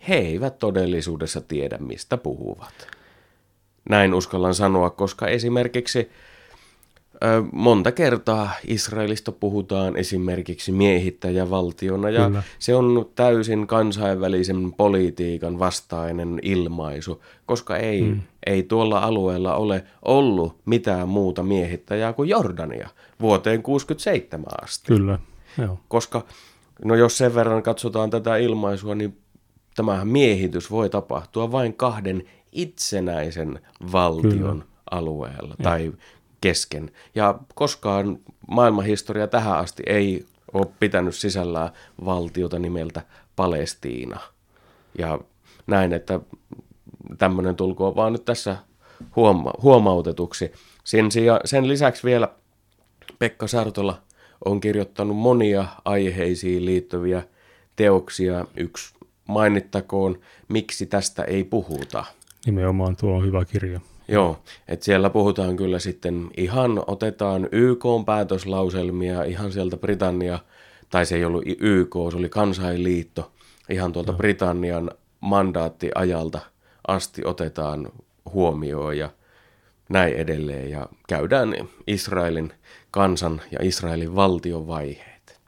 he 0.09 0.15
eivät 0.15 0.59
todellisuudessa 0.59 1.41
tiedä, 1.41 1.79
mistä 1.79 2.17
puhuvat. 2.17 2.89
Näin 3.89 4.15
uskallan 4.15 4.55
sanoa, 4.55 4.91
koska 4.91 5.27
esimerkiksi 5.27 6.11
monta 7.53 7.93
kertaa 7.93 8.51
Israelista 8.67 9.33
puhutaan 9.33 9.97
esimerkiksi 9.97 10.73
miehittäjävaltiona 10.73 12.11
ja 12.11 12.27
Kyllä. 12.27 12.43
se 12.59 12.75
on 12.75 13.11
täysin 13.15 13.67
kansainvälisen 13.67 14.73
politiikan 14.73 15.59
vastainen 15.59 16.39
ilmaisu, 16.43 17.23
koska 17.47 17.77
ei, 17.77 18.03
mm. 18.03 18.21
ei 18.47 18.63
tuolla 18.63 18.99
alueella 18.99 19.57
ole 19.57 19.85
ollut 20.03 20.57
mitään 20.65 21.09
muuta 21.09 21.43
miehittäjää 21.43 22.13
kuin 22.13 22.29
Jordania 22.29 22.89
vuoteen 23.21 23.63
67 23.63 24.47
asti. 24.63 24.87
Kyllä, 24.87 25.19
joo. 25.59 25.79
Koska 25.89 26.25
no 26.85 26.95
jos 26.95 27.19
sen 27.19 27.35
verran 27.35 27.63
katsotaan 27.63 28.11
tätä 28.11 28.37
ilmaisua, 28.37 28.95
niin 28.95 29.19
tämähän 29.77 30.09
miehitys 30.09 30.71
voi 30.71 30.91
tapahtua 30.91 31.53
vain 31.53 31.75
kahden 31.75 32.23
itsenäisen 32.53 33.61
valtion 33.93 34.33
Kyllä. 34.33 34.65
alueella 34.91 35.55
tai 35.63 35.93
kesken. 36.45 36.91
Ja 37.15 37.39
koskaan 37.55 38.19
maailmanhistoria 38.49 39.27
tähän 39.27 39.59
asti 39.59 39.83
ei 39.87 40.27
ole 40.53 40.67
pitänyt 40.81 41.15
sisällään 41.15 41.71
valtiota 42.05 42.59
nimeltä 42.59 43.03
Palestiina. 43.37 44.21
Ja 44.99 45.19
näin, 45.67 45.93
että 45.93 46.21
tämmöinen 47.19 47.57
tulkoon 47.57 47.97
vaan 47.97 48.13
nyt 48.13 48.25
tässä 48.25 48.57
huoma- 49.17 49.63
huomautetuksi. 49.63 50.53
Sen, 50.85 51.13
sija- 51.13 51.41
sen 51.45 51.69
lisäksi 51.69 52.05
vielä 52.05 52.29
Pekka 53.19 53.47
Sartola 53.47 54.03
on 54.45 54.61
kirjoittanut 54.61 55.17
monia 55.17 55.65
aiheisiin 55.85 56.65
liittyviä 56.65 57.23
teoksia. 57.77 58.45
Yksi 58.57 58.95
mainittakoon, 59.29 60.19
miksi 60.49 60.87
tästä 60.87 61.25
ei 61.25 61.45
puhuta. 61.45 62.05
Nimenomaan 62.47 62.97
tuo 62.97 63.17
on 63.17 63.27
hyvä 63.27 63.45
kirja. 63.45 63.81
Joo, 64.09 64.43
että 64.69 64.85
siellä 64.85 65.11
puhutaan 65.11 65.57
kyllä 65.57 65.79
sitten 65.79 66.31
ihan, 66.37 66.83
otetaan 66.87 67.49
YK-päätöslauselmia 67.53 69.23
ihan 69.23 69.53
sieltä 69.53 69.77
Britannia, 69.77 70.39
tai 70.91 71.07
se 71.07 71.17
ei 71.17 71.25
ollut 71.25 71.45
YK, 71.47 71.95
se 72.11 72.17
oli 72.17 72.29
kansainliitto, 72.29 73.33
ihan 73.71 73.93
tuolta 73.93 74.13
no. 74.13 74.19
Britannian 74.19 74.91
mandaattiajalta 75.21 76.41
asti 76.89 77.23
otetaan 77.25 77.89
huomioon 78.33 78.99
ja 78.99 79.11
näin 79.89 80.15
edelleen. 80.15 80.71
Ja 80.71 80.89
käydään 81.09 81.55
Israelin 81.87 82.53
kansan 82.91 83.41
ja 83.51 83.59
Israelin 83.63 84.15
valtion 84.15 84.67
vaiheet. 84.67 85.41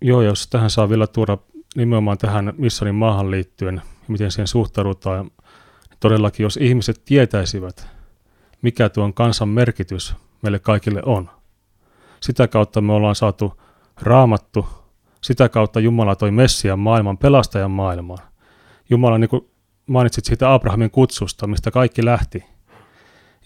Joo, 0.00 0.22
jos 0.22 0.46
tähän 0.46 0.70
saa 0.70 0.88
vielä 0.88 1.06
tuoda 1.06 1.38
nimenomaan 1.76 2.18
tähän 2.18 2.52
missionin 2.56 2.94
maahan 2.94 3.30
liittyen, 3.30 3.82
miten 4.08 4.30
siihen 4.30 4.46
suhtaudutaan 4.46 5.30
Todellakin, 6.00 6.44
jos 6.44 6.56
ihmiset 6.56 7.02
tietäisivät, 7.04 7.88
mikä 8.62 8.88
tuon 8.88 9.14
kansan 9.14 9.48
merkitys 9.48 10.14
meille 10.42 10.58
kaikille 10.58 11.02
on, 11.06 11.30
sitä 12.20 12.48
kautta 12.48 12.80
me 12.80 12.92
ollaan 12.92 13.14
saatu 13.14 13.60
raamattu, 14.00 14.68
Sitä 15.26 15.48
kautta 15.48 15.80
Jumala 15.80 16.16
toi 16.16 16.30
Messian 16.30 16.78
maailman, 16.78 17.18
pelastajan 17.18 17.70
maailmaan. 17.70 18.28
Jumala, 18.90 19.18
niin 19.18 19.28
kuin 19.28 19.50
mainitsit 19.86 20.24
siitä 20.24 20.54
Abrahamin 20.54 20.90
kutsusta, 20.90 21.46
mistä 21.46 21.70
kaikki 21.70 22.04
lähti, 22.04 22.44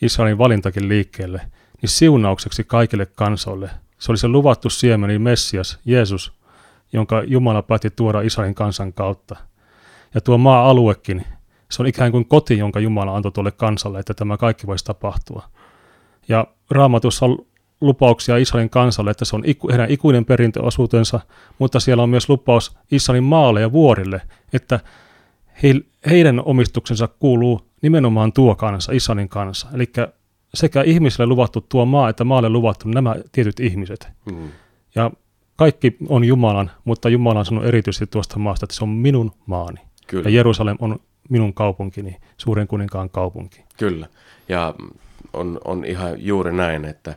Israelin 0.03 0.39
valintakin 0.39 0.89
liikkeelle, 0.89 1.41
niin 1.83 1.91
siunaukseksi 1.91 2.65
kaikille 2.65 3.07
kansoille. 3.07 3.71
Se 3.99 4.13
oli 4.13 4.19
se 4.19 4.29
luvattu 4.29 4.71
siemeni 4.71 5.19
Messias, 5.19 5.79
Jeesus, 5.85 6.33
jonka 6.93 7.23
Jumala 7.27 7.63
päätti 7.63 7.91
tuoda 7.91 8.21
Israelin 8.21 8.55
kansan 8.55 8.93
kautta. 8.93 9.37
Ja 10.15 10.21
tuo 10.21 10.39
maa-aluekin, 10.39 11.27
se 11.71 11.83
on 11.83 11.87
ikään 11.87 12.13
kuin 12.13 12.27
koti, 12.27 12.59
jonka 12.59 12.81
Jumala 12.81 13.17
antoi 13.17 13.33
tuolle 13.33 13.51
kansalle, 13.51 13.99
että 13.99 14.15
tämä 14.15 14.37
kaikki 14.37 14.67
voisi 14.67 14.85
tapahtua. 14.85 15.43
Ja 16.29 16.47
raamatussa 16.71 17.27
on 17.27 17.39
lupauksia 17.81 18.37
Israelin 18.37 18.71
kansalle, 18.71 19.11
että 19.11 19.25
se 19.25 19.37
on 19.37 19.43
iku, 19.47 19.71
heidän 19.71 19.91
ikuinen 19.91 20.25
perintöosuutensa, 20.25 21.21
mutta 21.59 21.81
siellä 21.81 22.03
on 22.03 22.11
myös 22.11 22.29
lupaus 22.29 22.77
Israelin 22.91 23.25
maalle 23.25 23.61
ja 23.61 23.73
vuorille, 23.73 24.23
että 24.53 24.81
he, 25.63 25.75
heidän 26.11 26.43
omistuksensa 26.45 27.09
kuuluu 27.09 27.61
nimenomaan 27.83 28.33
tuo 28.33 28.55
kansa, 28.55 28.93
Israelin 28.93 29.29
kansa. 29.29 29.69
Eli 29.75 29.93
sekä 30.55 30.83
ihmisille 30.83 31.27
luvattu 31.27 31.61
tuo 31.61 31.85
maa, 31.85 32.09
että 32.09 32.25
maalle 32.25 32.49
luvattu 32.49 32.89
nämä 32.89 33.15
tietyt 33.33 33.61
ihmiset. 33.61 34.09
Mm. 34.33 34.49
Ja 34.95 35.11
kaikki 35.57 35.97
on 36.09 36.25
Jumalan, 36.25 36.71
mutta 36.85 37.09
Jumala 37.09 37.39
on 37.39 37.45
sanonut 37.45 37.69
erityisesti 37.69 38.07
tuosta 38.07 38.39
maasta, 38.39 38.65
että 38.65 38.77
se 38.77 38.85
on 38.85 38.91
minun 38.91 39.33
maani. 39.47 39.81
Kyllä. 40.07 40.29
Ja 40.29 40.31
Jerusalem 40.37 40.77
on 40.81 41.01
minun 41.31 41.55
kaupunkini, 41.55 42.17
suuren 42.37 42.69
kuninkaan 42.69 43.11
kaupunki. 43.11 43.65
Kyllä, 43.77 44.09
ja 44.49 44.75
on, 45.33 45.61
on 45.65 45.85
ihan 45.85 46.25
juuri 46.25 46.53
näin, 46.53 46.85
että 46.85 47.15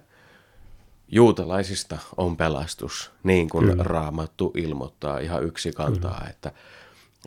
juutalaisista 1.08 1.98
on 2.18 2.38
pelastus, 2.38 3.12
niin 3.24 3.50
kuin 3.50 3.70
Kyllä. 3.70 3.84
Raamattu 3.84 4.52
ilmoittaa 4.58 5.20
ihan 5.20 5.44
yksi 5.44 5.72
kantaa, 5.72 6.28
että, 6.30 6.52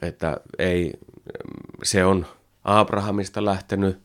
että 0.03 0.40
ei, 0.59 0.92
se 1.83 2.05
on 2.05 2.27
Abrahamista 2.64 3.44
lähtenyt 3.44 3.99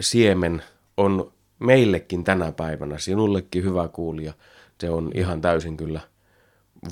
siemen, 0.00 0.62
on 0.96 1.32
meillekin 1.58 2.24
tänä 2.24 2.52
päivänä, 2.52 2.98
sinullekin 2.98 3.64
hyvä 3.64 3.88
kuulija, 3.88 4.32
se 4.80 4.90
on 4.90 5.10
ihan 5.14 5.40
täysin 5.40 5.76
kyllä 5.76 6.00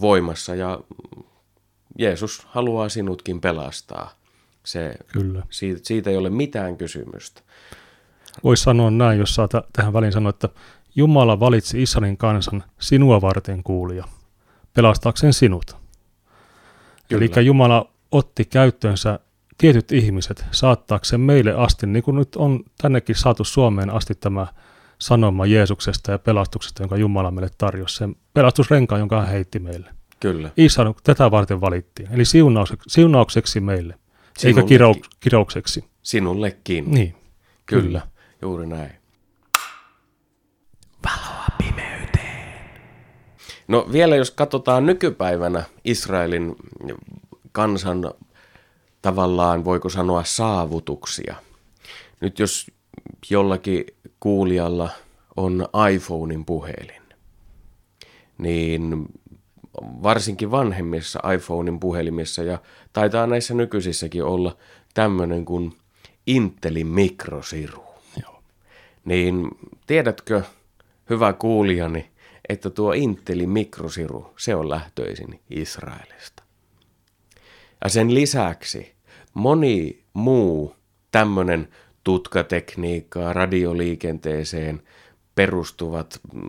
voimassa 0.00 0.54
ja 0.54 0.80
Jeesus 1.98 2.46
haluaa 2.46 2.88
sinutkin 2.88 3.40
pelastaa. 3.40 4.19
Se, 4.64 4.94
Kyllä. 5.12 5.42
Siitä, 5.50 5.80
siitä 5.84 6.10
ei 6.10 6.16
ole 6.16 6.30
mitään 6.30 6.76
kysymystä. 6.76 7.42
Voisi 8.44 8.62
sanoa 8.62 8.90
näin, 8.90 9.18
jos 9.18 9.34
saa 9.34 9.48
tähän 9.72 9.92
väliin 9.92 10.12
sanoa, 10.12 10.30
että 10.30 10.48
Jumala 10.94 11.40
valitsi 11.40 11.82
Israelin 11.82 12.16
kansan 12.16 12.64
sinua 12.80 13.20
varten 13.20 13.62
kuulija, 13.62 14.04
pelastaakseen 14.74 15.32
sinut. 15.32 15.76
Kyllä. 17.08 17.24
Eli 17.36 17.46
Jumala 17.46 17.90
otti 18.12 18.44
käyttöönsä 18.44 19.18
tietyt 19.58 19.92
ihmiset 19.92 20.44
saattaakseen 20.50 21.20
meille 21.20 21.52
asti, 21.52 21.86
niin 21.86 22.02
kuin 22.02 22.16
nyt 22.16 22.36
on 22.36 22.64
tännekin 22.82 23.16
saatu 23.16 23.44
Suomeen 23.44 23.90
asti 23.90 24.14
tämä 24.14 24.46
sanoma 24.98 25.46
Jeesuksesta 25.46 26.12
ja 26.12 26.18
pelastuksesta, 26.18 26.82
jonka 26.82 26.96
Jumala 26.96 27.30
meille 27.30 27.50
tarjosi, 27.58 27.96
sen 27.96 28.16
pelastusrenkaan, 28.34 28.98
jonka 28.98 29.20
hän 29.20 29.28
heitti 29.28 29.58
meille. 29.58 29.90
Kyllä. 30.20 30.50
Isä 30.56 30.84
tätä 31.04 31.30
varten 31.30 31.60
valittiin, 31.60 32.08
eli 32.12 32.24
siunaukseksi, 32.24 32.90
siunaukseksi 32.90 33.60
meille. 33.60 33.94
Eikä 34.44 34.62
kirou, 34.62 34.94
kiroukseksi. 35.20 35.84
Sinullekin. 36.02 36.90
Niin. 36.90 37.14
Kyllä, 37.66 37.82
kyllä. 37.82 38.00
juuri 38.42 38.66
näin. 38.66 38.92
Valoa 41.04 41.46
pimeyteen. 41.58 42.60
No 43.68 43.88
vielä 43.92 44.16
jos 44.16 44.30
katsotaan 44.30 44.86
nykypäivänä 44.86 45.64
Israelin 45.84 46.56
kansan 47.52 48.14
tavallaan, 49.02 49.64
voiko 49.64 49.88
sanoa, 49.88 50.24
saavutuksia. 50.24 51.36
Nyt 52.20 52.38
jos 52.38 52.70
jollakin 53.30 53.84
kuulijalla 54.20 54.90
on 55.36 55.68
iPhonein 55.92 56.44
puhelin, 56.44 57.02
niin 58.38 59.06
varsinkin 59.82 60.50
vanhemmissa 60.50 61.32
iPhonein 61.32 61.80
puhelimissa 61.80 62.42
ja 62.42 62.58
taitaa 62.92 63.26
näissä 63.26 63.54
nykyisissäkin 63.54 64.24
olla 64.24 64.56
tämmöinen 64.94 65.44
kuin 65.44 65.72
Intelin 66.26 66.86
mikrosiru. 66.86 67.84
Joo. 68.22 68.42
Niin 69.04 69.48
tiedätkö, 69.86 70.42
hyvä 71.10 71.32
kuulijani, 71.32 72.10
että 72.48 72.70
tuo 72.70 72.92
Intelin 72.92 73.50
mikrosiru, 73.50 74.34
se 74.38 74.54
on 74.54 74.70
lähtöisin 74.70 75.40
Israelista. 75.50 76.42
Ja 77.84 77.90
sen 77.90 78.14
lisäksi 78.14 78.94
moni 79.34 80.02
muu 80.12 80.76
tämmöinen 81.10 81.68
tutkatekniikkaa, 82.04 83.32
radioliikenteeseen 83.32 84.82
perustuvat 85.34 86.20
mm, 86.32 86.48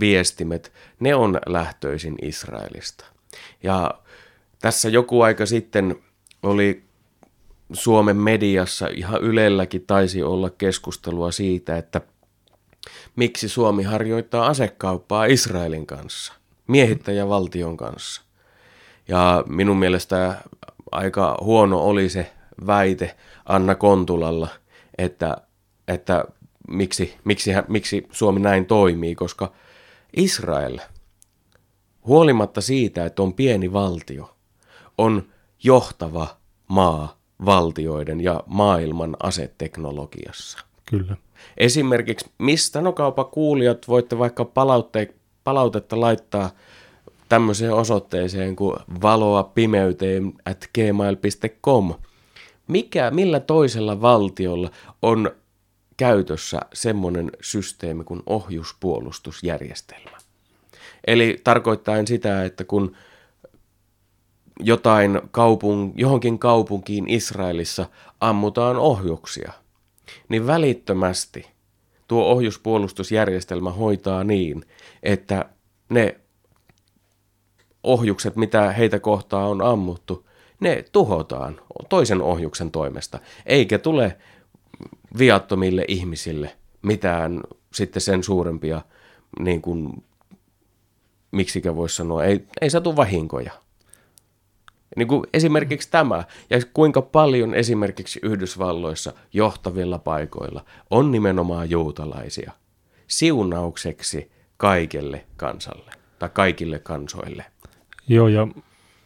viestimet, 0.00 0.72
ne 1.00 1.14
on 1.14 1.40
lähtöisin 1.46 2.14
Israelista. 2.22 3.04
Ja 3.62 3.90
tässä 4.60 4.88
joku 4.88 5.22
aika 5.22 5.46
sitten 5.46 5.96
oli 6.42 6.84
Suomen 7.72 8.16
mediassa, 8.16 8.86
ihan 8.86 9.22
Ylelläkin 9.22 9.86
taisi 9.86 10.22
olla 10.22 10.50
keskustelua 10.50 11.30
siitä, 11.30 11.76
että 11.76 12.00
miksi 13.16 13.48
Suomi 13.48 13.82
harjoittaa 13.82 14.46
asekauppaa 14.46 15.24
Israelin 15.24 15.86
kanssa, 15.86 16.32
miehittäjävaltion 16.66 17.76
kanssa. 17.76 18.22
Ja 19.08 19.44
minun 19.48 19.76
mielestä 19.76 20.36
aika 20.92 21.38
huono 21.40 21.78
oli 21.78 22.08
se 22.08 22.32
väite 22.66 23.16
Anna 23.46 23.74
Kontulalla, 23.74 24.48
että, 24.98 25.36
että 25.88 26.24
miksi, 26.68 27.14
miksi, 27.24 27.50
miksi 27.68 28.06
Suomi 28.10 28.40
näin 28.40 28.66
toimii, 28.66 29.14
koska 29.14 29.52
Israel, 30.16 30.78
huolimatta 32.06 32.60
siitä, 32.60 33.04
että 33.04 33.22
on 33.22 33.34
pieni 33.34 33.72
valtio, 33.72 34.36
on 34.98 35.22
johtava 35.64 36.26
maa 36.68 37.18
valtioiden 37.44 38.20
ja 38.20 38.42
maailman 38.46 39.16
aseteknologiassa. 39.22 40.58
Kyllä. 40.90 41.16
Esimerkiksi 41.56 42.30
mistä 42.38 42.80
no 42.80 42.92
kaupa 42.92 43.24
kuulijat 43.24 43.88
voitte 43.88 44.18
vaikka 44.18 44.44
palautte, 44.44 45.14
palautetta 45.44 46.00
laittaa 46.00 46.50
tämmöiseen 47.28 47.72
osoitteeseen 47.72 48.56
kuin 48.56 48.76
valoa 49.02 49.42
pimeyteen 49.42 50.32
at 50.44 50.68
gmail.com. 50.74 51.94
Mikä, 52.68 53.10
millä 53.10 53.40
toisella 53.40 54.00
valtiolla 54.00 54.70
on 55.02 55.30
käytössä 55.96 56.60
semmoinen 56.74 57.30
systeemi 57.40 58.04
kuin 58.04 58.22
ohjuspuolustusjärjestelmä? 58.26 60.18
Eli 61.06 61.40
tarkoittain 61.44 62.06
sitä, 62.06 62.44
että 62.44 62.64
kun 62.64 62.96
jotain 64.60 65.20
kaupung, 65.30 65.92
johonkin 65.96 66.38
kaupunkiin 66.38 67.08
Israelissa 67.08 67.86
ammutaan 68.20 68.76
ohjuksia, 68.76 69.52
niin 70.28 70.46
välittömästi 70.46 71.46
tuo 72.08 72.24
ohjuspuolustusjärjestelmä 72.24 73.70
hoitaa 73.70 74.24
niin, 74.24 74.64
että 75.02 75.44
ne 75.88 76.20
ohjukset, 77.82 78.36
mitä 78.36 78.72
heitä 78.72 78.98
kohtaa 78.98 79.48
on 79.48 79.62
ammuttu, 79.62 80.28
ne 80.60 80.84
tuhotaan 80.92 81.60
toisen 81.88 82.22
ohjuksen 82.22 82.70
toimesta, 82.70 83.18
eikä 83.46 83.78
tule 83.78 84.16
viattomille 85.18 85.84
ihmisille 85.88 86.56
mitään 86.82 87.40
sitten 87.72 88.02
sen 88.02 88.22
suurempia, 88.22 88.82
niin 89.38 89.62
kuin, 89.62 90.04
miksikä 91.30 91.76
voisi 91.76 91.96
sanoa, 91.96 92.24
ei, 92.24 92.44
ei 92.60 92.70
satu 92.70 92.96
vahinkoja. 92.96 93.52
Niin 94.96 95.08
kuin 95.08 95.26
esimerkiksi 95.32 95.90
tämä, 95.90 96.24
ja 96.50 96.58
kuinka 96.74 97.02
paljon 97.02 97.54
esimerkiksi 97.54 98.20
Yhdysvalloissa 98.22 99.12
johtavilla 99.32 99.98
paikoilla 99.98 100.64
on 100.90 101.10
nimenomaan 101.10 101.70
juutalaisia 101.70 102.52
siunaukseksi 103.06 104.30
kaikelle 104.56 105.24
kansalle 105.36 105.92
tai 106.18 106.28
kaikille 106.32 106.78
kansoille. 106.78 107.44
Joo, 108.08 108.28
ja 108.28 108.48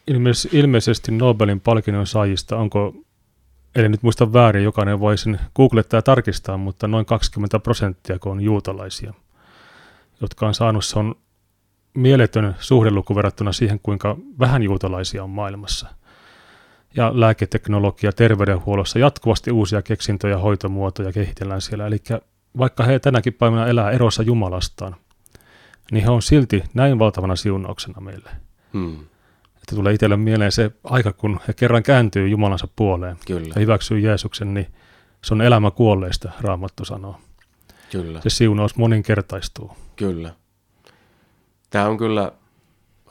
ilmeis- 0.07 0.49
ilmeisesti 0.51 1.11
Nobelin 1.11 1.59
palkinnon 1.61 2.07
saajista, 2.07 2.57
onko, 2.57 2.93
eli 3.75 3.89
nyt 3.89 4.03
muista 4.03 4.33
väärin, 4.33 4.63
jokainen 4.63 4.99
voi 4.99 5.17
sen 5.17 5.39
googlettaa 5.55 5.97
ja 5.97 6.01
tarkistaa, 6.01 6.57
mutta 6.57 6.87
noin 6.87 7.05
20 7.05 7.59
prosenttia, 7.59 8.19
kun 8.19 8.31
on 8.31 8.41
juutalaisia, 8.41 9.13
jotka 10.21 10.47
on 10.47 10.53
saanut, 10.53 10.85
se 10.85 10.99
on 10.99 11.15
mieletön 11.93 12.55
suhdeluku 12.59 13.15
verrattuna 13.15 13.51
siihen, 13.51 13.79
kuinka 13.83 14.17
vähän 14.39 14.63
juutalaisia 14.63 15.23
on 15.23 15.29
maailmassa. 15.29 15.87
Ja 16.95 17.11
lääketeknologia 17.13 18.11
terveydenhuollossa 18.11 18.99
jatkuvasti 18.99 19.51
uusia 19.51 19.81
keksintöjä 19.81 20.33
ja 20.33 20.37
hoitomuotoja 20.37 21.11
kehitellään 21.11 21.61
siellä. 21.61 21.87
Eli 21.87 21.97
vaikka 22.57 22.83
he 22.83 22.99
tänäkin 22.99 23.33
päivänä 23.33 23.65
elää 23.65 23.91
erossa 23.91 24.23
Jumalastaan, 24.23 24.95
niin 25.91 26.03
he 26.03 26.09
on 26.09 26.21
silti 26.21 26.63
näin 26.73 26.99
valtavana 26.99 27.35
siunauksena 27.35 28.01
meille. 28.01 28.29
Hmm. 28.73 28.97
Että 29.69 29.75
tulee 29.75 29.93
itselle 29.93 30.17
mieleen 30.17 30.51
se 30.51 30.71
aika, 30.83 31.13
kun 31.13 31.39
he 31.47 31.53
kerran 31.53 31.83
kääntyy 31.83 32.27
Jumalansa 32.27 32.67
puoleen 32.75 33.17
Kyllä, 33.27 33.53
ja 33.55 33.61
hyväksyy 33.61 33.99
Jeesuksen, 33.99 34.53
niin 34.53 34.67
se 35.23 35.33
on 35.33 35.41
elämä 35.41 35.71
kuolleista, 35.71 36.31
Raamattu 36.41 36.85
sanoo. 36.85 37.15
kyllä, 37.91 38.21
Se 38.21 38.29
siunaus 38.29 38.75
moninkertaistuu. 38.75 39.71
kyllä. 39.95 40.33
Tämä 41.69 41.87
on 41.87 41.97
kyllä, 41.97 42.31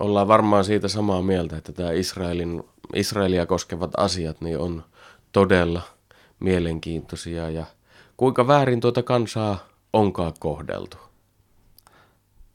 ollaan 0.01 0.29
varmaan 0.29 0.65
siitä 0.65 0.89
samaa 0.89 1.23
mieltä, 1.23 1.57
että 1.57 1.73
tämä 1.73 1.91
Israelin, 1.93 2.63
Israelia 2.95 3.47
koskevat 3.47 3.91
asiat 3.97 4.41
niin 4.41 4.59
on 4.59 4.85
todella 5.33 5.83
mielenkiintoisia 6.41 7.51
ja 7.51 7.67
kuinka 8.17 8.47
väärin 8.47 8.81
tuota 8.81 9.03
kansaa 9.03 9.59
onkaan 9.93 10.33
kohdeltu. 10.39 10.97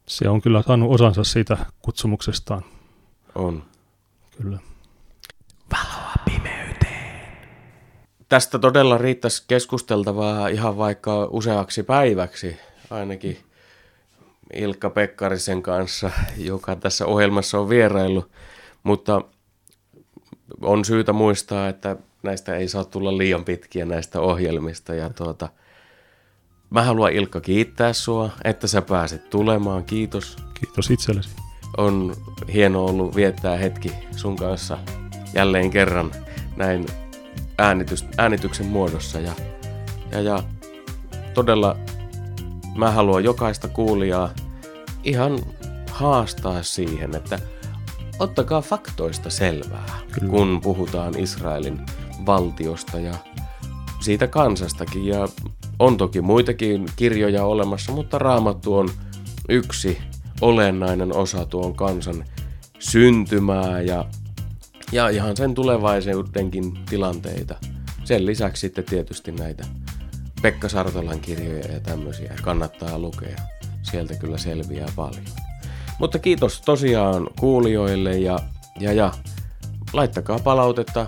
Se 0.07 0.29
on 0.29 0.41
kyllä 0.41 0.61
saanut 0.61 0.91
osansa 0.91 1.23
siitä 1.23 1.57
kutsumuksestaan. 1.81 2.61
On. 3.35 3.63
Kyllä. 4.41 4.59
Tästä 8.29 8.59
todella 8.59 8.97
riittäisi 8.97 9.43
keskusteltavaa 9.47 10.47
ihan 10.47 10.77
vaikka 10.77 11.27
useaksi 11.31 11.83
päiväksi, 11.83 12.57
ainakin 12.89 13.37
Ilkka 14.53 14.89
Pekkarisen 14.89 15.63
kanssa, 15.63 16.11
joka 16.37 16.75
tässä 16.75 17.05
ohjelmassa 17.05 17.59
on 17.59 17.69
vieraillut. 17.69 18.31
Mutta 18.83 19.21
on 20.61 20.85
syytä 20.85 21.13
muistaa, 21.13 21.69
että 21.69 21.95
näistä 22.23 22.55
ei 22.55 22.67
saa 22.67 22.85
tulla 22.85 23.17
liian 23.17 23.45
pitkiä 23.45 23.85
näistä 23.85 24.21
ohjelmista. 24.21 24.95
Ja 24.95 25.09
tuota, 25.09 25.49
mä 26.69 26.83
haluan 26.83 27.13
Ilkka 27.13 27.41
kiittää 27.41 27.93
sua, 27.93 28.29
että 28.43 28.67
sä 28.67 28.81
pääset 28.81 29.29
tulemaan. 29.29 29.83
Kiitos. 29.83 30.37
Kiitos 30.59 30.91
itsellesi. 30.91 31.29
On 31.77 32.15
hieno 32.53 32.85
ollut 32.85 33.15
viettää 33.15 33.57
hetki 33.57 33.91
sun 34.15 34.35
kanssa 34.35 34.77
jälleen 35.33 35.69
kerran 35.69 36.11
näin 36.55 36.85
äänitys, 37.57 38.05
äänityksen 38.17 38.65
muodossa. 38.65 39.19
Ja, 39.19 39.31
ja, 40.11 40.21
ja 40.21 40.43
todella 41.33 41.77
mä 42.75 42.91
haluan 42.91 43.23
jokaista 43.23 43.67
kuulijaa 43.67 44.29
ihan 45.03 45.39
haastaa 45.91 46.63
siihen, 46.63 47.15
että 47.15 47.39
ottakaa 48.19 48.61
faktoista 48.61 49.29
selvää, 49.29 49.99
Kyllä. 50.11 50.29
kun 50.29 50.59
puhutaan 50.63 51.19
Israelin 51.19 51.79
valtiosta 52.25 52.99
ja 52.99 53.13
siitä 53.99 54.27
kansastakin. 54.27 55.05
Ja 55.05 55.27
on 55.79 55.97
toki 55.97 56.21
muitakin 56.21 56.85
kirjoja 56.95 57.45
olemassa, 57.45 57.91
mutta 57.91 58.19
raamattu 58.19 58.77
on 58.77 58.89
yksi 59.49 59.97
olennainen 60.41 61.15
osa 61.15 61.45
tuon 61.45 61.75
kansan 61.75 62.25
syntymää 62.79 63.81
ja, 63.81 64.05
ja 64.91 65.09
ihan 65.09 65.37
sen 65.37 65.53
tulevaisuudenkin 65.53 66.79
tilanteita. 66.89 67.55
Sen 68.03 68.25
lisäksi 68.25 68.61
sitten 68.61 68.83
tietysti 68.83 69.31
näitä 69.31 69.65
Pekka 70.41 70.69
Sartolan 70.69 71.19
kirjoja 71.19 71.71
ja 71.71 71.79
tämmöisiä 71.79 72.35
kannattaa 72.41 72.99
lukea. 72.99 73.37
Sieltä 73.81 74.15
kyllä 74.15 74.37
selviää 74.37 74.87
paljon. 74.95 75.25
Mutta 75.99 76.19
kiitos 76.19 76.61
tosiaan 76.61 77.27
kuulijoille 77.39 78.17
ja, 78.17 78.39
ja, 78.79 78.93
ja 78.93 79.11
laittakaa 79.93 80.39
palautetta 80.39 81.07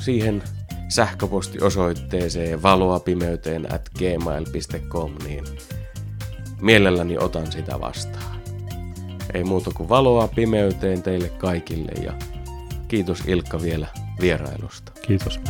siihen 0.00 0.42
sähköpostiosoitteeseen 0.88 2.62
valoapimeyteen 2.62 3.74
at 3.74 3.88
gmail.com, 3.98 5.14
niin 5.24 5.44
mielelläni 6.60 7.18
otan 7.18 7.52
sitä 7.52 7.80
vastaan. 7.80 8.35
Ei 9.34 9.44
muuta 9.44 9.70
kuin 9.74 9.88
valoa 9.88 10.28
pimeyteen 10.28 11.02
teille 11.02 11.28
kaikille 11.28 11.92
ja 12.02 12.12
kiitos 12.88 13.20
Ilkka 13.26 13.62
vielä 13.62 13.86
vierailusta. 14.20 14.92
Kiitos. 15.06 15.40